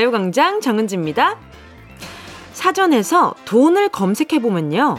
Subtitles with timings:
[0.00, 1.36] 가요광장 정은지입니다.
[2.54, 4.96] 사전에서 돈을 검색해보면요.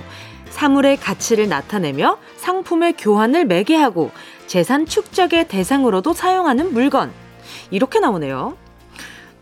[0.52, 4.12] 사물의 가치를 나타내며 상품의 교환을 매개 하고
[4.46, 7.12] 재산 축적의 대상으로도 사용하는 물건.
[7.72, 8.58] 이렇게 나오네요.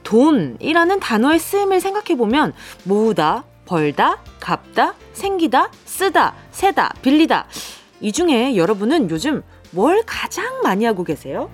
[0.04, 2.54] 돈이라는 단어의 쓰임을 생각해보면
[2.86, 7.48] 모으다, 벌다, 갚다, 생기다, 쓰다, 세다, 빌리다.
[8.00, 11.50] 이 중에 여러분은 요즘 뭘 가장 많이 하고 계세요?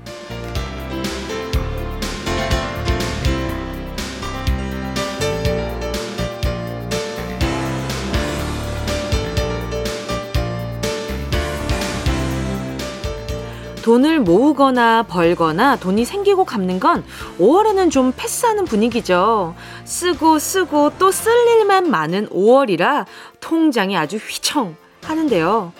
[13.86, 17.04] 돈을 모으거나 벌거나 돈이 생기고 갚는 건
[17.38, 19.54] 5월에는 좀 패스하는 분위기죠.
[19.84, 23.06] 쓰고 쓰고 또 쓸 일만 많은 5월이라
[23.42, 25.72] 통장이 아주 휘청 하는데요.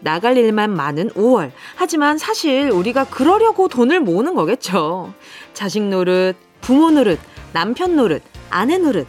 [0.00, 1.52] 나갈 일만 많은 5월.
[1.76, 5.14] 하지만 사실 우리가 그러려고 돈을 모으는 거겠죠.
[5.54, 7.20] 자식 노릇, 부모 노릇,
[7.52, 9.06] 남편 노릇, 아내 노릇.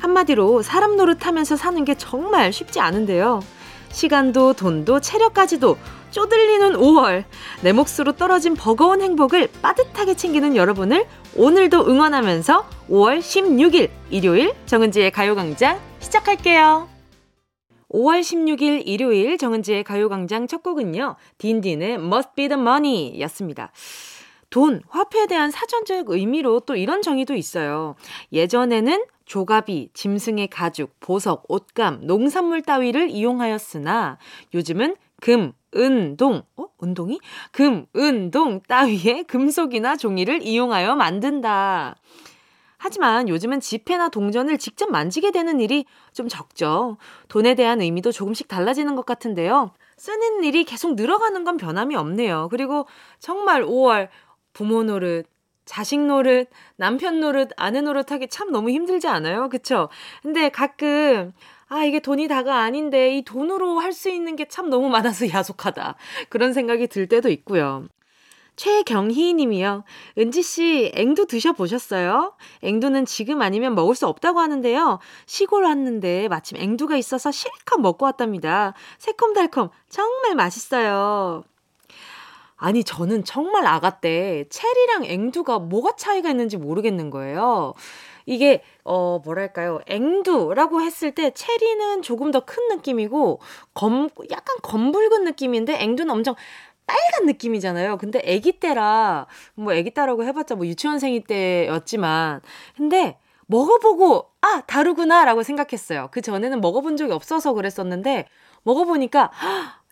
[0.00, 3.40] 한마디로 사람 노릇 하면서 사는 게 정말 쉽지 않은데요.
[3.92, 5.78] 시간도 돈도 체력까지도
[6.14, 7.24] 쪼들리는 5월.
[7.62, 15.80] 내 몫으로 떨어진 버거운 행복을 빠듯하게 챙기는 여러분을 오늘도 응원하면서 5월 16일 일요일 정은지의 가요광장
[15.98, 16.88] 시작할게요.
[17.90, 21.16] 5월 16일 일요일 정은지의 가요광장 첫 곡은요.
[21.38, 23.72] 딘딘의 Must Be The Money 였습니다.
[24.50, 27.96] 돈, 화폐에 대한 사전적 의미로 또 이런 정의도 있어요.
[28.32, 34.18] 예전에는 조가비, 짐승의 가죽, 보석, 옷감, 농산물 따위를 이용하였으나
[34.54, 36.66] 요즘은 금, 은, 동, 어?
[36.82, 37.20] 은동이?
[37.52, 41.96] 금, 은, 동 따위의 금속이나 종이를 이용하여 만든다.
[42.76, 46.98] 하지만 요즘은 지폐나 동전을 직접 만지게 되는 일이 좀 적죠.
[47.28, 49.72] 돈에 대한 의미도 조금씩 달라지는 것 같은데요.
[49.96, 52.48] 쓰는 일이 계속 늘어가는 건 변함이 없네요.
[52.50, 52.86] 그리고
[53.18, 54.08] 정말 5월
[54.52, 55.26] 부모 노릇,
[55.64, 59.48] 자식 노릇, 남편 노릇, 아내 노릇 하기 참 너무 힘들지 않아요?
[59.48, 59.88] 그쵸?
[60.22, 61.32] 근데 가끔
[61.74, 65.96] 아, 이게 돈이 다가 아닌데 이 돈으로 할 수 있는 게 참 너무 많아서 야속하다.
[66.28, 67.86] 그런 생각이 들 때도 있고요.
[68.56, 69.82] 최경희 님이요.
[70.16, 72.34] 은지씨, 앵두 드셔보셨어요?
[72.62, 75.00] 앵두는 지금 아니면 먹을 수 없다고 하는데요.
[75.26, 78.74] 시골 왔는데 마침 앵두가 있어서 실컷 먹고 왔답니다.
[78.98, 81.42] 새콤달콤, 정말 맛있어요.
[82.56, 87.74] 아니, 저는 정말 아가 때 체리랑 앵두가 뭐가 차이가 있는지 모르겠는 거예요.
[88.26, 93.40] 이게 어 뭐랄까요 앵두라고 했을 때 체리는 조금 더 큰 느낌이고
[93.74, 96.34] 검 약간 검붉은 느낌인데 앵두는 엄청
[96.86, 97.96] 빨간 느낌이잖아요.
[97.98, 102.40] 근데 아기 때라 뭐 아기 때라고 해봤자 뭐 유치원생이 때였지만
[102.76, 106.08] 근데 먹어보고 아 다르구나라고 생각했어요.
[106.10, 108.26] 그 전에는 먹어본 적이 없어서 그랬었는데
[108.62, 109.30] 먹어보니까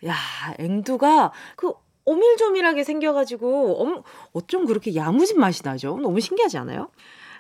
[0.07, 0.15] 야
[0.59, 1.73] 앵두가 그
[2.05, 5.99] 오밀조밀하게 생겨가지고 엄, 어쩜 그렇게 야무진 맛이 나죠?
[6.03, 6.89] 너무 신기하지 않아요?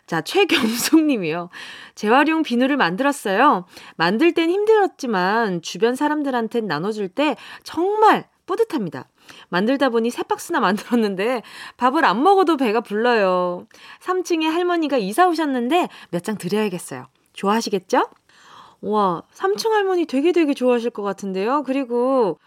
[0.06, 1.48] 자, 최경숙 님이요.
[1.94, 3.64] 재활용 비누를 만들었어요.
[3.96, 9.08] 만들 땐 힘들었지만 주변 사람들한테 나눠줄 때 정말 뿌듯합니다.
[9.48, 11.42] 만들다 보니 세 박스나 만들었는데
[11.76, 13.66] 밥을 안 먹어도 배가 불러요.
[14.02, 17.06] 3층에 할머니가 이사 오셨는데 몇 장 드려야겠어요.
[17.32, 18.08] 좋아하시겠죠?
[18.82, 21.62] 와, 3층 할머니 되게 되게 좋아하실 것 같은데요.
[21.62, 22.38] 그리고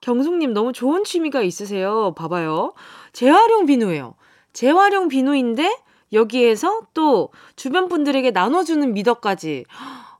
[0.00, 2.12] 경숙님 너무 좋은 취미가 있으세요.
[2.14, 2.74] 봐봐요.
[3.12, 4.14] 재활용 비누예요.
[4.52, 5.78] 재활용 비누인데
[6.14, 9.64] 여기에서 또 주변 분들에게 나눠주는 미덕까지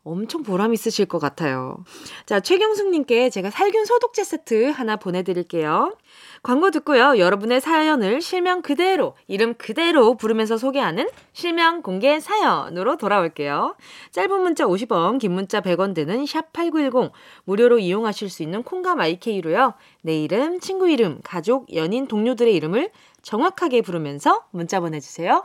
[0.04, 1.78] 엄청 보람 있으실 것 같아요.
[2.26, 5.96] 자, 최경숙님께 제가 살균 소독제 세트 하나 보내드릴게요.
[6.42, 7.18] 광고 듣고요.
[7.18, 13.76] 여러분의 사연을 실명 그대로, 이름 그대로 부르면서 소개하는 실명 공개 사연으로 돌아올게요.
[14.10, 17.10] 짧은 문자 50원, 긴 문자 100원 드는 샵8910,
[17.44, 19.72] 무료로 이용하실 수 있는 콩과 마이케이로요.
[20.02, 22.90] 내 이름, 친구 이름, 가족, 연인, 동료들의 이름을
[23.22, 25.44] 정확하게 부르면서 문자 보내주세요.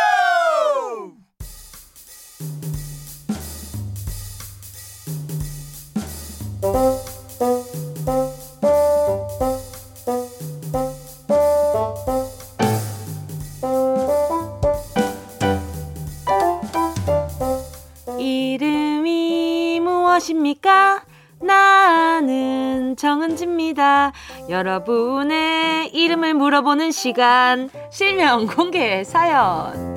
[23.01, 24.11] 정은지입니다.
[24.47, 29.90] 여러분의 이름을 물어보는 시간, 실명 공개 사연.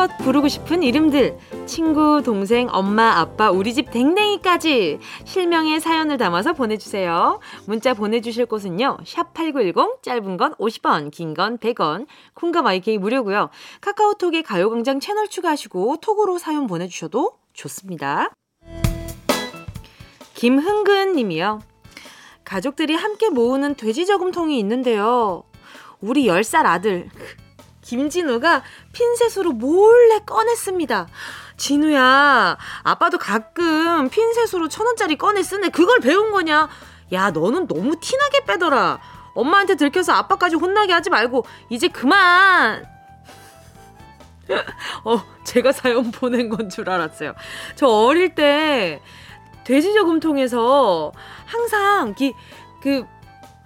[0.00, 1.36] 마음껏 부르고 싶은 이름들.
[1.66, 7.38] 친구, 동생, 엄마, 아빠, 우리 집 댕댕이까지 실명의 사연을 담아서 보내주세요.
[7.66, 8.98] 문자 보내주실 곳은요.
[9.04, 13.50] 샵 8910, 짧은 건 50원, 긴 건 100원, 콩과 마이케이 무료고요.
[13.82, 18.30] 카카오톡에 가요광장 채널 추가하시고 톡으로 사연 보내주셔도 좋습니다.
[20.32, 21.60] 김흥근 님이요.
[22.44, 25.44] 가족들이 함께 모으는 돼지 저금통이 있는데요.
[26.00, 27.10] 우리 10살 아들
[27.94, 31.08] 김진우가 핀셋으로 몰래 꺼냈습니다.
[31.56, 35.70] 진우야, 아빠도 가끔 핀셋으로 천 원짜리 꺼내 쓰네.
[35.70, 36.68] 그걸 배운 거냐?
[37.12, 39.00] 야, 너는 너무 티나게 빼더라.
[39.34, 42.84] 엄마한테 들켜서 아빠까지 혼나게 하지 말고 이제 그만.
[45.04, 47.34] 어, 제가 사연 보낸 건 줄 알았어요.
[47.74, 49.02] 저 어릴 때
[49.64, 51.10] 돼지 저금통에서
[51.44, 52.34] 항상 기,
[52.80, 53.04] 그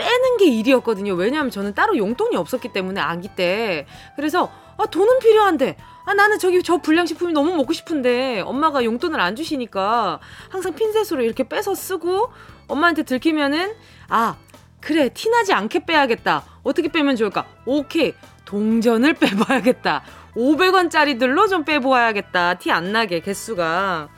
[0.04, 1.14] 빼는 게 일이었거든요.
[1.14, 3.86] 왜냐하면 저는 따로 용돈이 없었기 때문에 아기 때.
[4.16, 9.34] 그래서 아 돈은 필요한데 아 나는 저기 저 불량식품이 너무 먹고 싶은데 엄마가 용돈을 안
[9.34, 10.20] 주시니까
[10.50, 12.30] 항상 핀셋으로 이렇게 빼서 쓰고
[12.68, 13.74] 엄마한테 들키면은
[14.08, 14.36] 아
[14.80, 16.44] 그래 티나지 않게 빼야겠다.
[16.62, 17.46] 어떻게 빼면 좋을까?
[17.64, 18.12] 오케이
[18.44, 20.02] 동전을 빼봐야겠다.
[20.36, 22.54] 500원짜리들로 좀 빼보아야겠다.
[22.54, 24.08] 티 안 나게 개수가.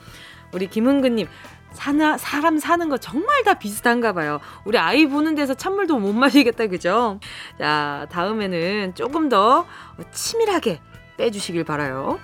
[0.53, 1.27] 우리 김은근님
[1.73, 4.39] 사나, 사람 사는 거 정말 다 비슷한가 봐요.
[4.65, 7.19] 우리 아이 보는 데서 찬물도 못 마시겠다, 그죠?
[7.57, 9.65] 자, 다음에는 조금 더
[10.11, 10.79] 치밀하게
[11.17, 12.19] 빼주시길 바라요.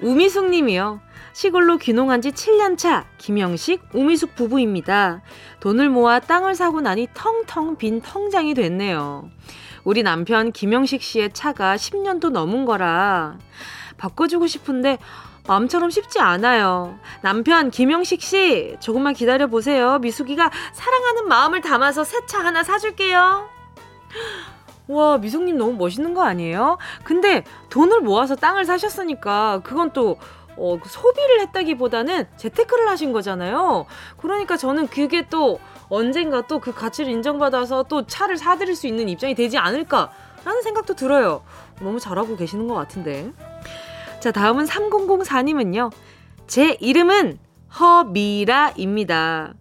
[0.00, 1.00] 우미숙 님이요.
[1.32, 5.22] 시골로 귀농한 지 7년 차 김영식, 우미숙 부부입니다.
[5.60, 9.30] 돈을 모아 땅을 사고 나니 텅텅 빈 통장이 됐네요.
[9.84, 13.38] 우리 남편 김영식 씨의 차가 10년도 넘은 거라
[13.96, 14.98] 바꿔주고 싶은데
[15.46, 16.98] 마음처럼 쉽지 않아요.
[17.22, 19.98] 남편 김영식 씨, 조금만 기다려 보세요.
[19.98, 23.48] 미숙이가 사랑하는 마음을 담아서 새 차 하나 사줄게요.
[24.88, 26.78] 와, 미숙님 너무 멋있는 거 아니에요?
[27.04, 30.18] 근데 돈을 모아서 땅을 사셨으니까 그건 또
[30.56, 33.86] 어, 그 소비를 했다기보다는 재테크를 하신 거잖아요.
[34.18, 35.58] 그러니까 저는 그게 또
[35.88, 41.42] 언젠가 또 그 가치를 인정받아서 또 차를 사드릴 수 있는 입장이 되지 않을까라는 생각도 들어요.
[41.80, 43.32] 너무 잘하고 계시는 것 같은데.
[44.20, 45.90] 자, 다음은 3004님은요.
[46.46, 47.38] 제 이름은
[47.78, 49.54] 허미라입니다.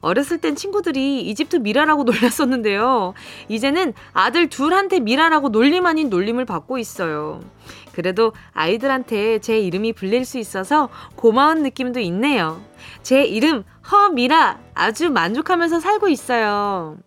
[0.00, 3.12] 어렸을 땐 친구들이 이집트 미라라고 놀렸었는데요.
[3.48, 7.40] 이제는 아들 둘한테 미라라고 놀림 아닌 놀림을 받고 있어요.
[7.92, 12.62] 그래도 아이들한테 제 이름이 불릴 수 있어서 고마운 느낌도 있네요.
[13.02, 16.98] 제 이름 허미라 아주 만족하면서 살고 있어요.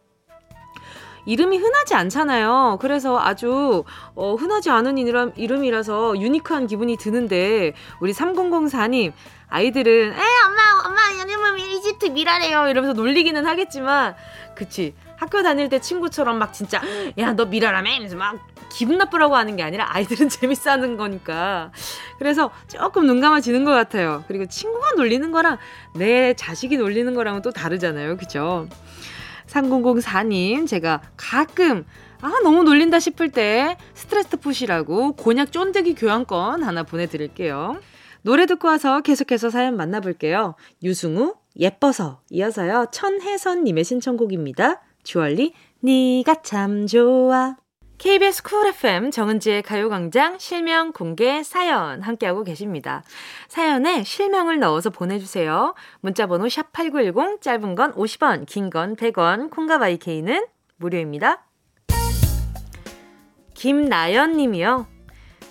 [1.25, 2.77] 이름이 흔하지 않잖아요.
[2.81, 3.83] 그래서 아주
[4.15, 9.11] 어, 흔하지 않은 이름, 이름이라서 유니크한 기분이 드는데 우리 3004님
[9.49, 12.67] 아이들은 에 엄마 엄마 이름은 이집트 미라래요.
[12.67, 14.15] 이러면서 놀리기는 하겠지만
[14.55, 14.93] 그치.
[15.17, 16.81] 학교 다닐 때 친구처럼 막 진짜
[17.17, 17.89] 야 너 미라라며?
[17.91, 18.37] 이러면서 막
[18.69, 21.71] 기분 나쁘라고 하는 게 아니라 아이들은 재밌어 하는 거니까.
[22.19, 24.23] 그래서 조금 눈 감아지는 것 같아요.
[24.27, 25.57] 그리고 친구가 놀리는 거랑
[25.95, 28.15] 내 자식이 놀리는 거랑은 또 다르잖아요.
[28.17, 28.67] 그죠
[29.49, 31.85] 3004님, 제가 가끔,
[32.21, 37.79] 아, 너무 놀린다 싶을 때 스트레스 푸시라고 곤약 쫀득이 교환권 하나 보내드릴게요.
[38.21, 40.55] 노래 듣고 와서 계속해서 사연 만나볼게요.
[40.83, 42.87] 유승우, 예뻐서 이어서요.
[42.91, 44.81] 천혜선님의 신청곡입니다.
[45.03, 47.55] 주얼리, 니가 참 좋아.
[47.99, 53.03] KBS 쿨 FM 정은지의 가요광장 실명 공개 사연 함께하고 계십니다.
[53.49, 55.75] 사연에 실명을 넣어서 보내주세요.
[55.99, 60.45] 문자번호 샵8910 짧은 건 50원, 긴 건 100원, 콩과 마이케이는
[60.77, 61.45] 무료입니다.
[63.53, 64.87] 김나연 님이요.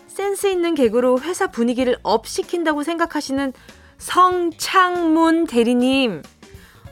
[0.07, 3.52] 센스 있는 개그로 회사 분위기를 up 시킨다고 생각하시는
[3.99, 6.23] 성창문 대리님.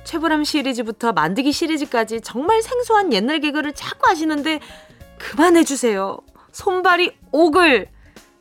[0.04, 4.60] 최불암 시리즈부터 만들기 시리즈까지 정말 생소한 옛날 개그를 자꾸 하시는데
[5.18, 6.18] 그만해주세요.
[6.52, 7.88] 손발이 오글.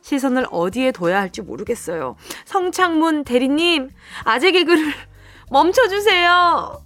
[0.02, 2.14] 시선을 어디에 둬야 할지 모르겠어요.
[2.44, 3.90] 성창문 대리님,
[4.22, 4.92] 아재 개그를
[5.50, 6.80] 멈춰주세요.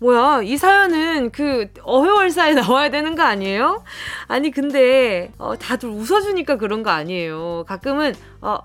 [0.00, 3.84] 뭐야, 이 사연은 그 어회월사에 나와야 되는 거 아니에요?
[4.26, 7.64] 아니, 근데, 어, 다들 웃어주니까 그런 거 아니에요.
[7.68, 8.58] 가끔은, 어,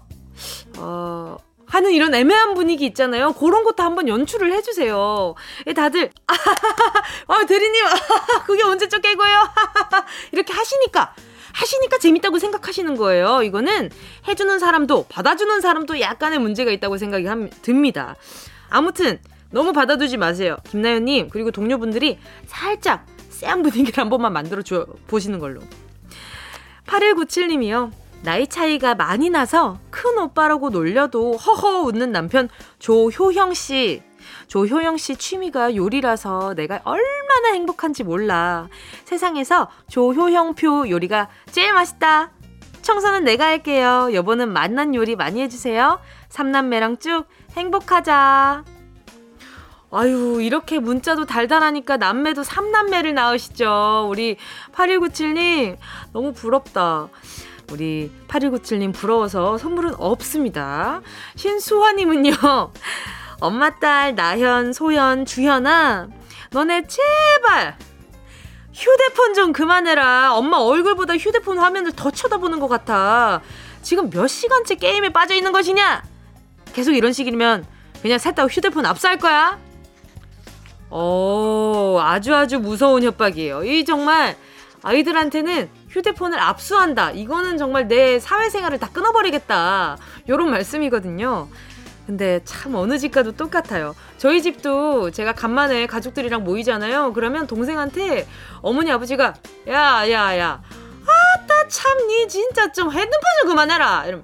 [0.79, 1.38] 어,
[1.68, 3.34] 하는 이런 애매한 분위기 있잖아요.
[3.34, 5.36] 그런 것도 한번 연출을 해주세요.
[5.68, 6.12] 예, 다들,
[7.28, 7.84] 아, 대리님,
[8.48, 9.50] 그게 언제적 개고요?
[10.32, 11.14] 이렇게 하시니까,
[11.54, 13.44] 하시니까 재밌다고 생각하시는 거예요.
[13.44, 13.90] 이거는
[14.28, 18.16] 해주는 사람도, 받아주는 사람도 약간의 문제가 있다고 생각이 함, 듭니다.
[18.70, 19.20] 아무튼,
[19.50, 20.58] 너무 받아두지 마세요.
[20.70, 25.62] 김나연님, 그리고 동료분들이 살짝 쎄한 분위기를 한 번만 만들어 줘, 보시는 걸로.
[26.86, 27.92] 8197님이요.
[28.24, 34.02] 나이 차이가 많이 나서 큰 오빠라고 놀려도 허허 웃는 남편 조효형 씨.
[34.48, 38.68] 조효영 씨 취미가 요리라서 내가 얼마나 행복한지 몰라.
[39.06, 42.32] 세상에서 조효형 표 요리가 제일 맛있다.
[42.82, 44.10] 청소는 내가 할게요.
[44.14, 46.00] 여보는 맛난 요리 많이 해주세요.
[46.30, 48.64] 삼남매랑 쭉 행복하자.
[49.92, 54.08] 아유, 이렇게 문자도 달달하니까 남매도 삼남매를 낳으시죠.
[54.10, 54.38] 우리
[54.74, 55.78] 8197님,
[56.12, 57.08] 너무 부럽다.
[57.72, 61.02] 우리 8197님 부러워서 선물은 없습니다.
[61.36, 62.32] 신수화님은요,
[63.42, 66.08] 엄마 딸 나현, 소현, 주현아,
[66.52, 67.78] 너네 제발
[68.74, 70.34] 휴대폰 좀 그만해라.
[70.36, 73.42] 엄마 얼굴보다 휴대폰 화면을 더 쳐다보는 것 같아.
[73.82, 76.04] 지금 몇 시간째 게임에 빠져 있는 것이냐?
[76.74, 77.66] 계속 이런 식이면
[78.02, 79.58] 그냥 셋 다 휴대폰 압수할 거야.
[80.90, 83.64] 어, 아주 아주 무서운 협박이에요.
[83.64, 84.38] 이 정말
[84.84, 85.70] 아이들한테는
[86.01, 87.12] 휴대폰을 압수한다.
[87.12, 89.98] 이거는 정말 내 사회생활을 다 끊어버리겠다.
[90.30, 91.48] 요런 말씀이거든요.
[92.06, 93.96] 근데 참 어느 집 가도 똑같아요.
[94.18, 97.13] 저희 집도 제가 간만에 가족들이랑 모이잖아요.
[97.13, 98.27] 그러면 동생한테
[98.62, 99.34] 어머니 아버지가
[99.68, 100.62] 야 야 야
[101.04, 104.06] 아따 참 니 진짜 좀 핸드폰 좀 그만해라.
[104.06, 104.24] 이러면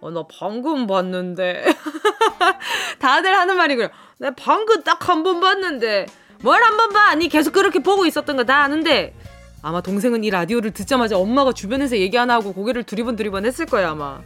[0.00, 1.66] 어 나 방금 봤는데
[2.98, 3.90] 다들 하는 말이 그래.
[4.18, 6.06] 내 방금 딱 한 번 봤는데
[6.42, 7.14] 뭘 한 번 봐?
[7.14, 9.14] 니 계속 그렇게 보고 있었던 거 다 아는데
[9.62, 13.90] 아마 동생은 이 라디오를 듣자마자 엄마가 주변에서 얘기 하나 하고 고개를 두리번 두리번 했을 거야
[13.90, 14.20] 아마.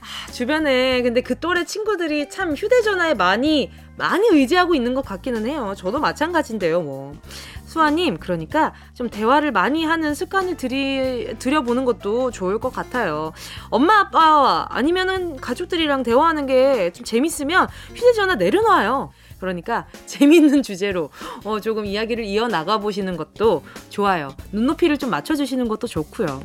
[0.00, 5.74] 아, 주변에 근데 그 또래 친구들이 참 휴대전화에 많이 많이 의지하고 있는 것 같기는 해요.
[5.76, 7.12] 저도 마찬가지인데요, 뭐.
[7.66, 13.32] 수아님, 그러니까 좀 대화를 많이 하는 습관을 들이, 들여보는 것도 좋을 것 같아요.
[13.68, 19.12] 엄마, 아빠, 아니면은 가족들이랑 대화하는 게 좀 재밌으면 휴대전화 내려놔요.
[19.40, 21.10] 그러니까 재밌는 주제로
[21.44, 24.36] 어, 조금 이야기를 이어 나가 보시는 것도 좋아요.
[24.52, 26.42] 눈높이를 좀 맞춰주시는 것도 좋고요.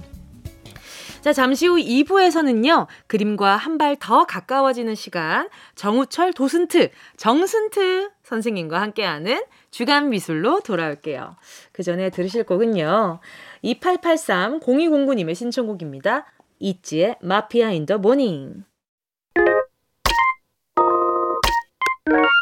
[1.21, 9.43] 자, 잠시 후 2부에서는요, 그림과 한 발 더 가까워지는 시간, 정우철 도슨트, 정슨트 선생님과 함께하는
[9.71, 11.35] 주간 미술로 돌아올게요.
[11.71, 13.19] 그 전에 들으실 곡은요,
[13.63, 16.25] 2883-0209님의 신청곡입니다.
[16.59, 18.63] 이지의 마피아 인 더 모닝.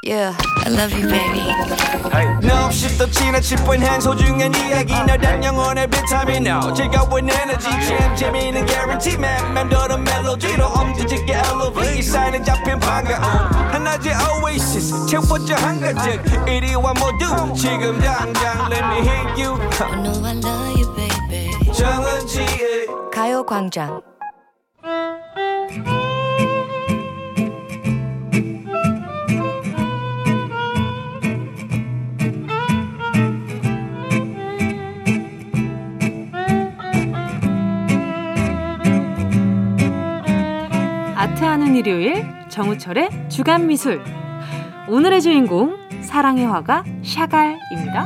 [0.06, 1.48] Yeah, I love you, baby.
[2.46, 4.94] 너 없이 또 지나칠 뻔한 소중한 이야기.
[4.94, 6.46] 너란 영혼의 비타민.
[6.48, 7.70] O 즐거운 에너지.
[7.70, 9.18] 참 재미있는 guarantee.
[9.18, 12.02] man 맴도는 멜로디로 엄지짓게 elevate.
[12.02, 13.24] 사인은 잡힌 반가움
[13.72, 15.06] 하나의 oasis.
[15.08, 17.54] 채워져 한가득 이리와 모두.
[17.56, 19.56] 지금 당장 let me hit you.
[19.80, 21.72] I know I love you, baby.
[21.72, 22.88] 정은지의
[41.44, 44.02] 아트하는 일요일 정우철의 주간 미술
[44.88, 48.06] 오늘의 주인공 사랑의 화가 샤갈입니다.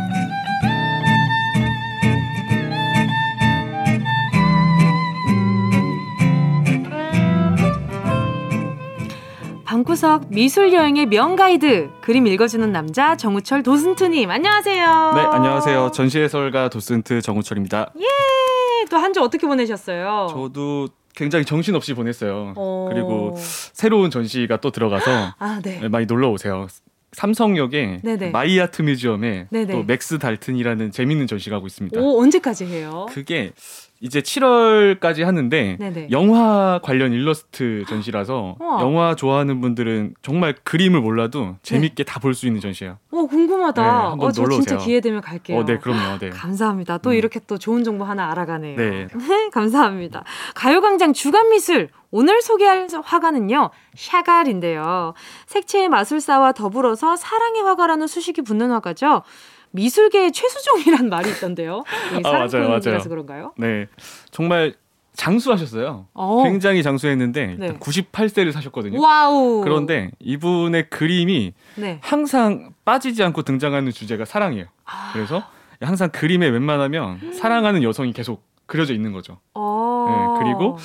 [9.65, 15.11] 방구석 미술 여행의 명 가이드 그림 읽어주는 남자 정우철 도슨트님 안녕하세요.
[15.15, 15.91] 네, 안녕하세요.
[15.93, 17.91] 전시 해설가 도슨트 정우철입니다.
[17.99, 20.27] 예, 또 한 주 어떻게 보내셨어요?
[20.31, 22.53] 저도 굉장히 정신없이 보냈어요.
[22.55, 22.89] 어.
[22.93, 25.89] 그리고 새로운 전시가 또 들어가서 아 네.
[25.89, 26.67] 많이 놀러 오세요.
[27.13, 28.01] 삼성역에.
[28.31, 29.73] 마이아트 뮤지엄에 네네.
[29.73, 31.99] 또 맥스 달튼이라는 재밌는 전시가 하고 있습니다.
[31.99, 33.07] 오 언제까지 해요?
[33.09, 33.53] 그게
[33.99, 36.09] 이제 7월까지 하는데 네네.
[36.11, 38.81] 영화 관련 일러스트 전시라서 우와.
[38.81, 42.97] 영화 좋아하는 분들은 정말 그림을 몰라도 재밌게 다볼 수 있는 전시예요.
[43.11, 43.81] 오 궁금하다.
[43.81, 44.85] 네, 한번 어, 저 놀러 진짜 오세요.
[44.85, 45.57] 기회 되면 갈게요.
[45.57, 46.19] 어, 네, 그럼요.
[46.19, 46.29] 네.
[46.31, 46.99] 감사합니다.
[46.99, 47.15] 또 음.
[47.15, 48.77] 이렇게 또 좋은 정보 하나 알아가네요.
[48.77, 49.07] 네.
[49.51, 50.23] 감사합니다.
[50.55, 51.89] 가요광장 주간 미술.
[52.09, 55.13] 오늘 소개할 화가는요, 샤갈인데요.
[55.47, 59.23] 색채의 마술사와 더불어서 사랑의 화가라는 수식이 붙는 화가죠.
[59.71, 61.83] 미술계의 최수종이란 말이 있던데요.
[62.13, 62.99] 이 아, 맞아요, 맞아요.
[63.07, 63.53] 그런가요?
[63.57, 63.87] 네.
[64.31, 64.75] 정말
[65.13, 66.07] 장수하셨어요.
[66.13, 66.43] 어.
[66.43, 67.73] 굉장히 장수했는데 네.
[67.79, 69.01] 98세를 사셨거든요.
[69.01, 69.61] Wow.
[69.63, 71.99] 그런데 이분의 그림이 네.
[72.03, 74.65] 항상 빠지지 않고 등장하는 주제가 사랑이에요.
[74.85, 75.09] 아.
[75.13, 75.43] 그래서
[75.81, 79.39] 항상 그림에 웬만하면 사랑하는 여성이 계속 그려져 있는 거죠.
[79.55, 80.37] 어.
[80.39, 80.77] 네, 그리고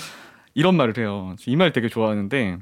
[0.55, 1.35] 이런 말을 해요.
[1.47, 2.59] 이 말 되게 좋아하는데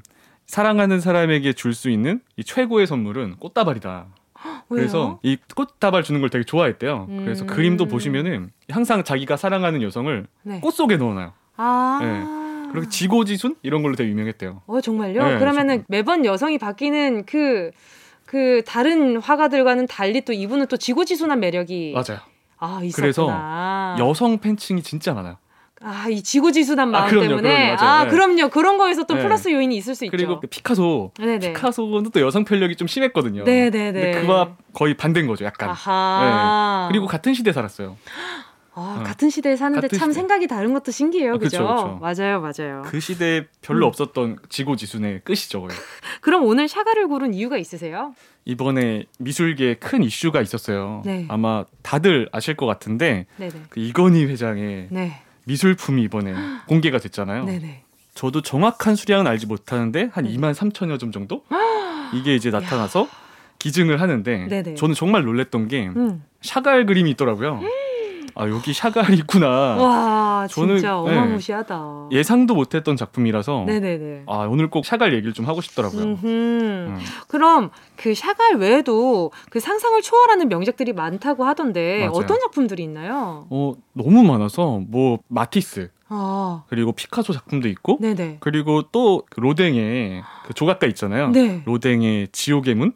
[0.47, 4.07] 사랑하는 사람에게 줄 수 있는 이 최고의 선물은 꽃다발이다.
[4.69, 7.07] 그래서 이 꽃다발 주는 걸 되게 좋아했대요.
[7.07, 7.47] 그래서 음.
[7.47, 10.59] 그림도 보시면은 항상 자기가 사랑하는 여성을 네.
[10.61, 11.33] 꽃 속에 넣어놔요.
[11.57, 11.99] 아.
[12.01, 12.71] 네.
[12.71, 14.61] 그리고 지고지순 이런 걸로 되게 유명했대요.
[14.65, 15.23] 어 정말요?
[15.23, 17.71] 네, 그러면은 매번 여성이 바뀌는 그,
[18.25, 22.21] 그 다른 화가들과는 달리 또 이분은 또 지고지순한 매력이 맞아요.
[22.57, 23.95] 아 있었구나.
[23.97, 25.35] 그래서 여성 팬층이 진짜 많아요.
[25.83, 27.89] 아 이 지고지순한 마음 아, 그럼요, 때문에 그럼요, 맞아요.
[27.89, 28.09] 아 네.
[28.11, 29.23] 그럼요 그런 거에서 또 네.
[29.23, 30.11] 플러스 요인이 있을 수 있죠.
[30.11, 31.53] 그리고 그 피카소, 네네.
[31.53, 33.43] 피카소는 또 여성 편력이 좀 심했거든요.
[33.43, 33.91] 네네네.
[33.91, 35.69] 근데 그와 거의 반대인 거죠, 약간.
[35.69, 36.87] 아하.
[36.89, 36.93] 네.
[36.93, 37.97] 그리고 같은 시대 살았어요.
[38.73, 39.03] 아, 어.
[39.03, 40.19] 같은 시대에 사는데 같은 참 시대.
[40.21, 41.33] 생각이 다른 것도 신기해요.
[41.33, 41.99] 아, 그죠?
[42.01, 42.83] 맞아요, 맞아요.
[42.85, 43.89] 그 시대에 별로 음.
[43.89, 45.67] 없었던 지고지순의 끝이죠.
[46.21, 48.13] 그럼 오늘 샤가를 고른 이유가 있으세요?
[48.45, 51.01] 이번에 미술계에 큰 이슈가 있었어요.
[51.05, 51.25] 네.
[51.27, 53.51] 아마 다들 아실 것 같은데 네네.
[53.69, 55.21] 그 이건희 회장의 네.
[55.45, 56.33] 미술품이 이번에
[56.67, 57.45] 공개가 됐잖아요.
[57.45, 57.83] 네네.
[58.13, 61.43] 저도 정확한 수량은 알지 못하는데 한 2만 3천여 점 정도
[62.13, 63.07] 이게 이제 나타나서
[63.59, 64.75] 기증을 하는데 네네.
[64.75, 66.23] 저는 정말 놀랬던 게 음.
[66.41, 67.61] 샤갈 그림이 있더라고요.
[68.35, 69.47] 아 여기 샤갈이 있구나.
[69.47, 70.97] 와, 저는, 진짜 네.
[71.17, 72.09] 어마무시하다.
[72.11, 74.23] 예상도 못했던 작품이라서 네네네.
[74.27, 76.03] 아 오늘 꼭 샤갈 얘기를 좀 하고 싶더라고요.
[76.23, 76.97] 음.
[77.27, 82.11] 그럼 그 샤갈 외에도 그 상상을 초월하는 명작들이 많다고 하던데 맞아요.
[82.13, 83.45] 어떤 작품들이 있나요?
[83.49, 88.37] 어 너무 많아서 뭐 마티스 아, 그리고 피카소 작품도 있고 네네.
[88.41, 91.29] 그리고 또 그 로댕의 그 조각가 있잖아요.
[91.29, 91.61] 네.
[91.65, 92.93] 로댕의 지옥의 문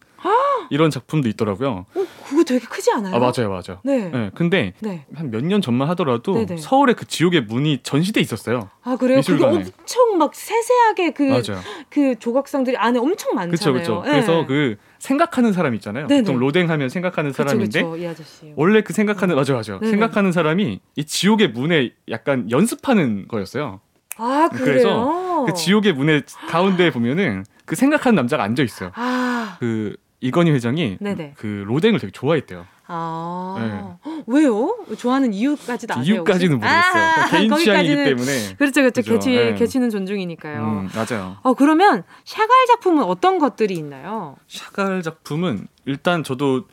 [0.70, 1.86] 이런 작품도 있더라고요.
[1.94, 3.16] 어, 그거 되게 크지 않아요?
[3.16, 3.80] 아 맞아요, 맞아요.
[3.84, 4.10] 네.
[4.10, 5.06] 네, 근데 네.
[5.14, 6.58] 한몇 년 전만 하더라도 네네.
[6.58, 8.70] 서울에 그 지옥의 문이 전시돼 있었어요.
[8.84, 9.22] 아 그래요?
[9.22, 9.58] 그게 미술관에.
[9.80, 11.62] 엄청 막 세세하게 그, 맞아요.
[11.90, 13.52] 그 조각상들이 안에 엄청 많잖아요.
[13.52, 14.02] 그렇죠, 그렇죠.
[14.06, 14.12] 네.
[14.12, 16.08] 그래서 그 생각하는 사람 있잖아요.
[16.08, 16.22] 네네.
[16.24, 18.54] 보통 로댕하면 생각하는 그쵸, 사람인데 그쵸, 이 아저씨.
[18.56, 19.80] 원래 그 생각하는 맞아요, 맞아요.
[19.80, 19.92] 네네.
[19.92, 23.82] 생각하는 사람이 이 지옥의 문에 약간 연습하는 거였어요.
[24.18, 24.66] 아 그래요?
[24.66, 28.92] 그래서 그 지옥의 문의 가운데 보면은 그 생각하는 남자가 앉아 있어요.
[28.96, 31.34] 아, 그 이건희 회장이 네네.
[31.38, 32.66] 그 로댕을 되게 좋아했대요.
[32.88, 34.78] 아 헉, 왜요?
[34.98, 36.04] 좋아하는 이유까지도 아세요?
[36.04, 36.12] 네.
[36.14, 36.58] 이유까지는?
[36.60, 36.82] 모르겠어요.
[37.04, 38.56] 아하, 개인 취향이기 때문에.
[38.58, 39.02] 그렇죠, 그렇죠.
[39.02, 39.56] 개취 네.
[39.56, 40.62] 개취는 존중이니까요.
[40.64, 41.38] 음, 맞아요.
[41.42, 44.36] 어 그러면 샤갈 작품은 어떤 것들이 있나요?
[44.48, 46.66] 샤갈 작품은 일단 저도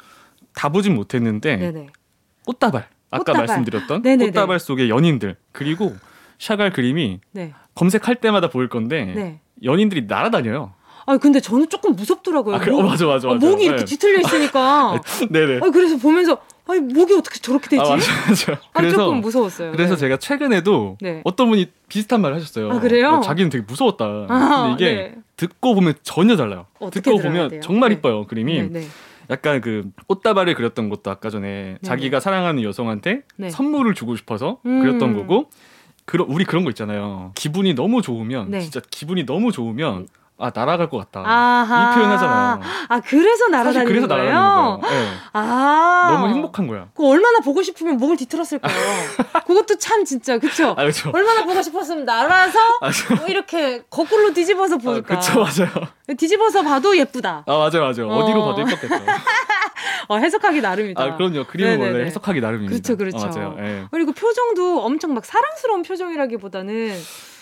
[0.54, 1.87] 다 보진 못했는데 네네.
[2.46, 3.46] 꽃다발 아까 꽃다발.
[3.46, 4.30] 말씀드렸던 네네네.
[4.32, 5.94] 꽃다발 속의 연인들 그리고
[6.38, 7.52] 샤갈 그림이 네.
[7.75, 9.40] 검색할 때마다 보일 건데 네.
[9.62, 10.75] 연인들이 날아다녀요.
[11.06, 12.56] 아 근데 저는 조금 무섭더라고요.
[12.56, 12.73] 아, 그래?
[12.73, 13.47] 어, 목- 맞아, 맞아, 아, 맞아.
[13.47, 13.84] 목이 이렇게 네.
[13.84, 15.00] 뒤틀려 있으니까.
[15.30, 15.60] 네네.
[15.62, 17.82] 아 그래서 보면서 아니 목이 어떻게 저렇게 되지?
[17.82, 18.52] 아 맞아 맞아.
[18.52, 19.73] 아, 그래서 조금 무서웠어요.
[19.73, 20.00] 그래서 네.
[20.00, 21.21] 제가 최근에도 네.
[21.25, 22.71] 어떤 분이 비슷한 말을 하셨어요.
[22.71, 23.15] 아, 그래요?
[23.15, 24.04] 어, 자기는 되게 무서웠다.
[24.28, 25.15] 아, 근데 이게 네.
[25.36, 26.67] 듣고 보면 전혀 달라요.
[26.93, 27.60] 듣고 보면 돼요?
[27.62, 27.97] 정말 네.
[27.97, 28.71] 이뻐요 그림이.
[29.30, 33.50] 약간 그 꽃다발을 그렸던 것도 아까 전에 자기가 사랑하는 여성한테 네.
[33.50, 34.80] 선물을 주고 싶어서 음.
[34.82, 35.49] 그렸던 거고
[36.04, 37.32] 그런 우리 그런 거 있잖아요.
[37.34, 38.60] 기분이 너무 좋으면 네.
[38.60, 41.23] 진짜 기분이 너무 좋으면 아 날아갈 것 같다.
[41.25, 41.92] 아하.
[41.92, 42.60] 이 표현하잖아요.
[42.88, 44.25] 아 그래서 날아다니는 그래서 거예요?
[44.32, 45.04] 날아다니는 거예요.
[45.04, 45.08] 네.
[45.34, 46.88] 아 너무 행복한 거야.
[46.95, 48.75] 그 얼마나 보고 싶으면 목을 뒤틀었을까요?
[49.47, 50.71] 그것도 참 진짜 그쵸?
[50.71, 51.10] 아 그렇죠.
[51.14, 55.71] 얼마나 보고 싶었으면 날아서 아, 저- 뭐 이렇게 거꾸로 뒤집어서 아, 보니까 그쵸 맞아요.
[56.16, 57.45] 뒤집어서 봐도 예쁘다.
[57.47, 58.08] 아 맞아요 맞아요.
[58.10, 58.25] 어.
[58.25, 58.95] 어디로 봐도 예뻤겠죠.
[60.08, 61.00] 어, 해석하기 나름이다.
[61.02, 61.45] 아 그럼요.
[61.47, 61.92] 그림은 네네네.
[61.92, 62.73] 원래 해석하기 나름입니다.
[62.73, 63.18] 그렇죠, 그렇죠.
[63.18, 63.56] 어, 맞아요.
[63.60, 63.84] 예.
[63.92, 66.92] 그리고 표정도 엄청 막 사랑스러운 표정이라기보다는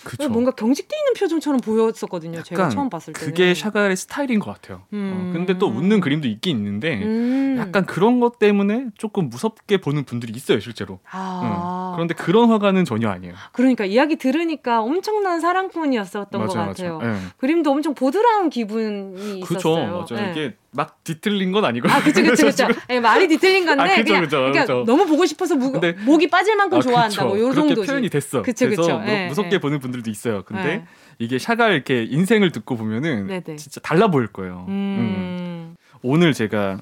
[0.04, 0.28] 그쵸.
[0.28, 2.42] 뭔가 경직돼 있는 표정처럼 보였었거든요.
[2.42, 3.28] 제가 처음 봤을 때는.
[3.28, 4.82] 그게 샤갈의 스타일인 것 같아요.
[4.92, 5.28] 음.
[5.30, 7.56] 어, 근데 또 웃는 그림도 있긴 있는데 음.
[7.58, 11.00] 약간 그런 것 때문에 조금 무섭게 보는 분들이 있어요 실제로.
[11.10, 11.90] 아.
[11.92, 11.96] 응.
[11.96, 13.34] 그런데 그런 화가는 전혀 아니에요.
[13.52, 16.98] 그러니까 이야기 들으니까 엄청난 사랑꾼이었었던 것 같아요.
[16.98, 17.14] 맞아요.
[17.14, 17.18] 예.
[17.38, 20.06] 그림도 엄청 보드라운 기분이 그렇죠, 있었어요.
[20.08, 20.24] 맞아요.
[20.26, 20.30] 네.
[20.30, 21.88] 이게 막 뒤틀린 건 아니고.
[21.90, 22.68] 아, 그쵸, 그쵸, 그쵸.
[22.90, 24.84] 예, 말이 뒤틀린 건데, 아, 그쵸, 그냥, 그쵸, 그러니까 그쵸.
[24.86, 27.24] 너무 보고 싶어서 무, 근데- 목이 빠질 만큼 아, 좋아한다.
[27.24, 27.86] 뭐, 요 정도지.
[27.88, 28.42] 표현이 됐어.
[28.42, 28.98] 그쵸, 그래서 그쵸.
[28.98, 29.58] 무- 예, 무섭게 예.
[29.58, 30.42] 보는 분들도 있어요.
[30.44, 30.84] 근데 예.
[31.18, 33.56] 이게 샤갈 이렇게 인생을 듣고 보면은 네네.
[33.56, 34.64] 진짜 달라 보일 거예요.
[34.68, 34.72] 음.
[34.72, 36.78] 음, 오늘 제가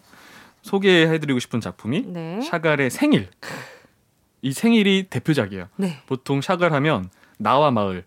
[0.63, 2.41] 소개해드리고 싶은 작품이 네.
[2.43, 3.29] 샤갈의 생일.
[4.43, 5.69] 이 생일이 대표작이에요.
[5.77, 5.99] 네.
[6.07, 8.05] 보통 샤갈 하면 나와 마을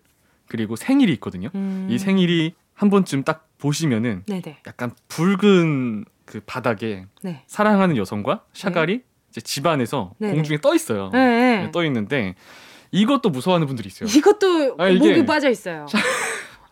[0.48, 1.48] 그리고 생일이 있거든요.
[1.54, 1.88] 음.
[1.90, 4.58] 이 생일이 한 번쯤 딱 보시면은 네네.
[4.66, 7.44] 약간 붉은 그 바닥에 네.
[7.46, 10.34] 사랑하는 여성과 샤갈이 이제 집 안에서 네네.
[10.34, 11.08] 공중에 떠 있어요.
[11.12, 11.60] 네.
[11.62, 11.70] 네.
[11.70, 12.34] 떠 있는데
[12.90, 14.08] 이것도 무서워하는 분들이 있어요.
[14.08, 15.86] 이것도 아, 목이 빠져 있어요.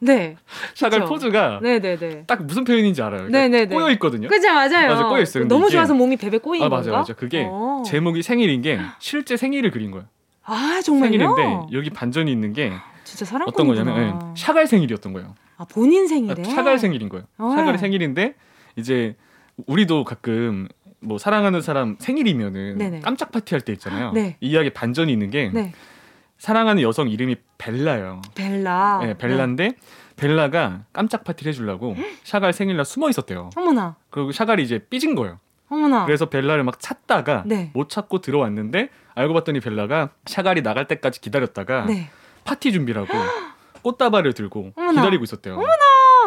[0.01, 0.35] 네.
[0.75, 1.11] 샤갈 그쵸.
[1.13, 2.25] 포즈가 네네네.
[2.27, 3.27] 딱 무슨 표현인지 알아요.
[3.29, 3.73] 그러니까 네네네.
[3.73, 4.27] 꼬여 있거든요.
[4.27, 4.89] 그죠, 맞아요.
[4.89, 5.47] 맞아, 꼬여 있어요.
[5.47, 6.69] 너무 이게- 좋아서 몸이 베베 꼬인 아?
[6.69, 7.15] 맞아 맞아.
[7.15, 7.85] 그게 어.
[7.87, 10.07] 제목이 생일인 게 실제 생일을 그린 거예요.
[10.43, 11.13] 아, 정말요?
[11.37, 12.73] 생일인데 여기 반전이 있는 게
[13.05, 13.93] 진짜 어떤 사랑꾼이구나.
[13.95, 15.37] 거냐면 예, 샤갈 생일이었던 거예요.
[15.61, 16.43] 아, 본인 아, 생일에?
[16.45, 17.27] 샤갈 생일인 거예요.
[17.37, 17.51] 어.
[17.55, 18.35] 샤갈의 생일인데
[18.77, 19.15] 이제
[19.67, 20.69] 우리도 가끔
[21.01, 23.01] 뭐 사랑하는 사람 생일이면은 네네.
[23.01, 24.13] 깜짝 파티 할 때 있잖아요.
[24.13, 24.39] 네.
[24.41, 25.75] 이 이야기 반전이 있는 게 네.
[26.39, 28.23] 사랑하는 여성 이름이 벨라예요.
[28.35, 29.01] 벨라.
[29.03, 29.73] 네, 벨라인데
[30.17, 31.95] 벨라가 깜짝 파티를 해주려고
[32.25, 33.51] 샤갈 생일날 숨어 있었대요.
[33.55, 33.97] 어머나.
[34.09, 35.39] 그리고 샤갈이 이제 삐진 거예요.
[35.69, 36.07] 어머나.
[36.07, 37.71] 그래서 벨라를 막 찾다가 네.
[37.75, 42.09] 못 찾고 들어왔는데 알고 봤더니 벨라가 샤갈이 나갈 때까지 기다렸다가 네.
[42.45, 43.09] 파티 준비라고
[43.83, 44.93] 꽃다발을 들고 어머나.
[45.01, 45.59] 기다리고 있었대요.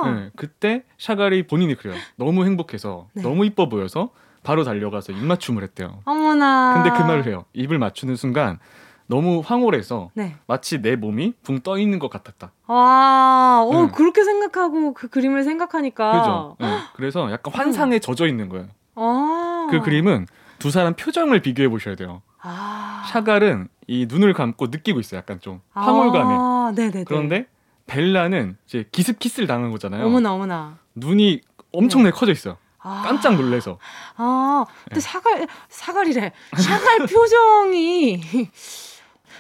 [0.06, 1.96] 네, 그때 샤갈이 본인이 그래요.
[2.18, 3.22] 너무 행복해서 네.
[3.24, 4.10] 너무 이뻐 보여서
[4.44, 6.02] 바로 달려가서 입 맞춤을 했대요.
[6.06, 6.74] 어머나.
[6.84, 7.46] 근데 그 말을 해요.
[7.54, 8.60] 입을 맞추는 순간
[9.08, 10.36] 너무 황홀해서 네.
[10.48, 12.52] 마치 내 몸이 붕 떠 있는 것 같았다.
[12.68, 13.92] 와, 어, 응.
[13.92, 16.12] 그렇게 생각하고 그 그림을 생각하니까.
[16.20, 16.56] 그죠?
[16.60, 18.68] 네, 그래서 약간 환상에 젖어 있는 거예요.
[18.96, 19.68] 아.
[19.72, 20.28] 그 그림은
[20.60, 22.22] 두 사람 표정을 비교해 보셔야 돼요.
[22.44, 23.04] 아.
[23.10, 25.18] 샤갈은 이 눈을 감고 느끼고 있어요.
[25.18, 26.36] 약간 좀 황홀감에.
[26.38, 26.74] 아.
[27.06, 27.48] 그런데
[27.86, 30.06] 벨라는 이제 기습 키스를 당한 거잖아요.
[30.06, 30.78] 어머나 어머나.
[30.96, 32.58] 눈이 엄청나게 커져 있어요.
[32.80, 33.02] 아.
[33.06, 33.80] 깜짝 놀래서.
[34.18, 34.74] 아, 네.
[34.90, 36.32] 근데 사갈 사갈이래.
[36.58, 38.22] 사갈 표정이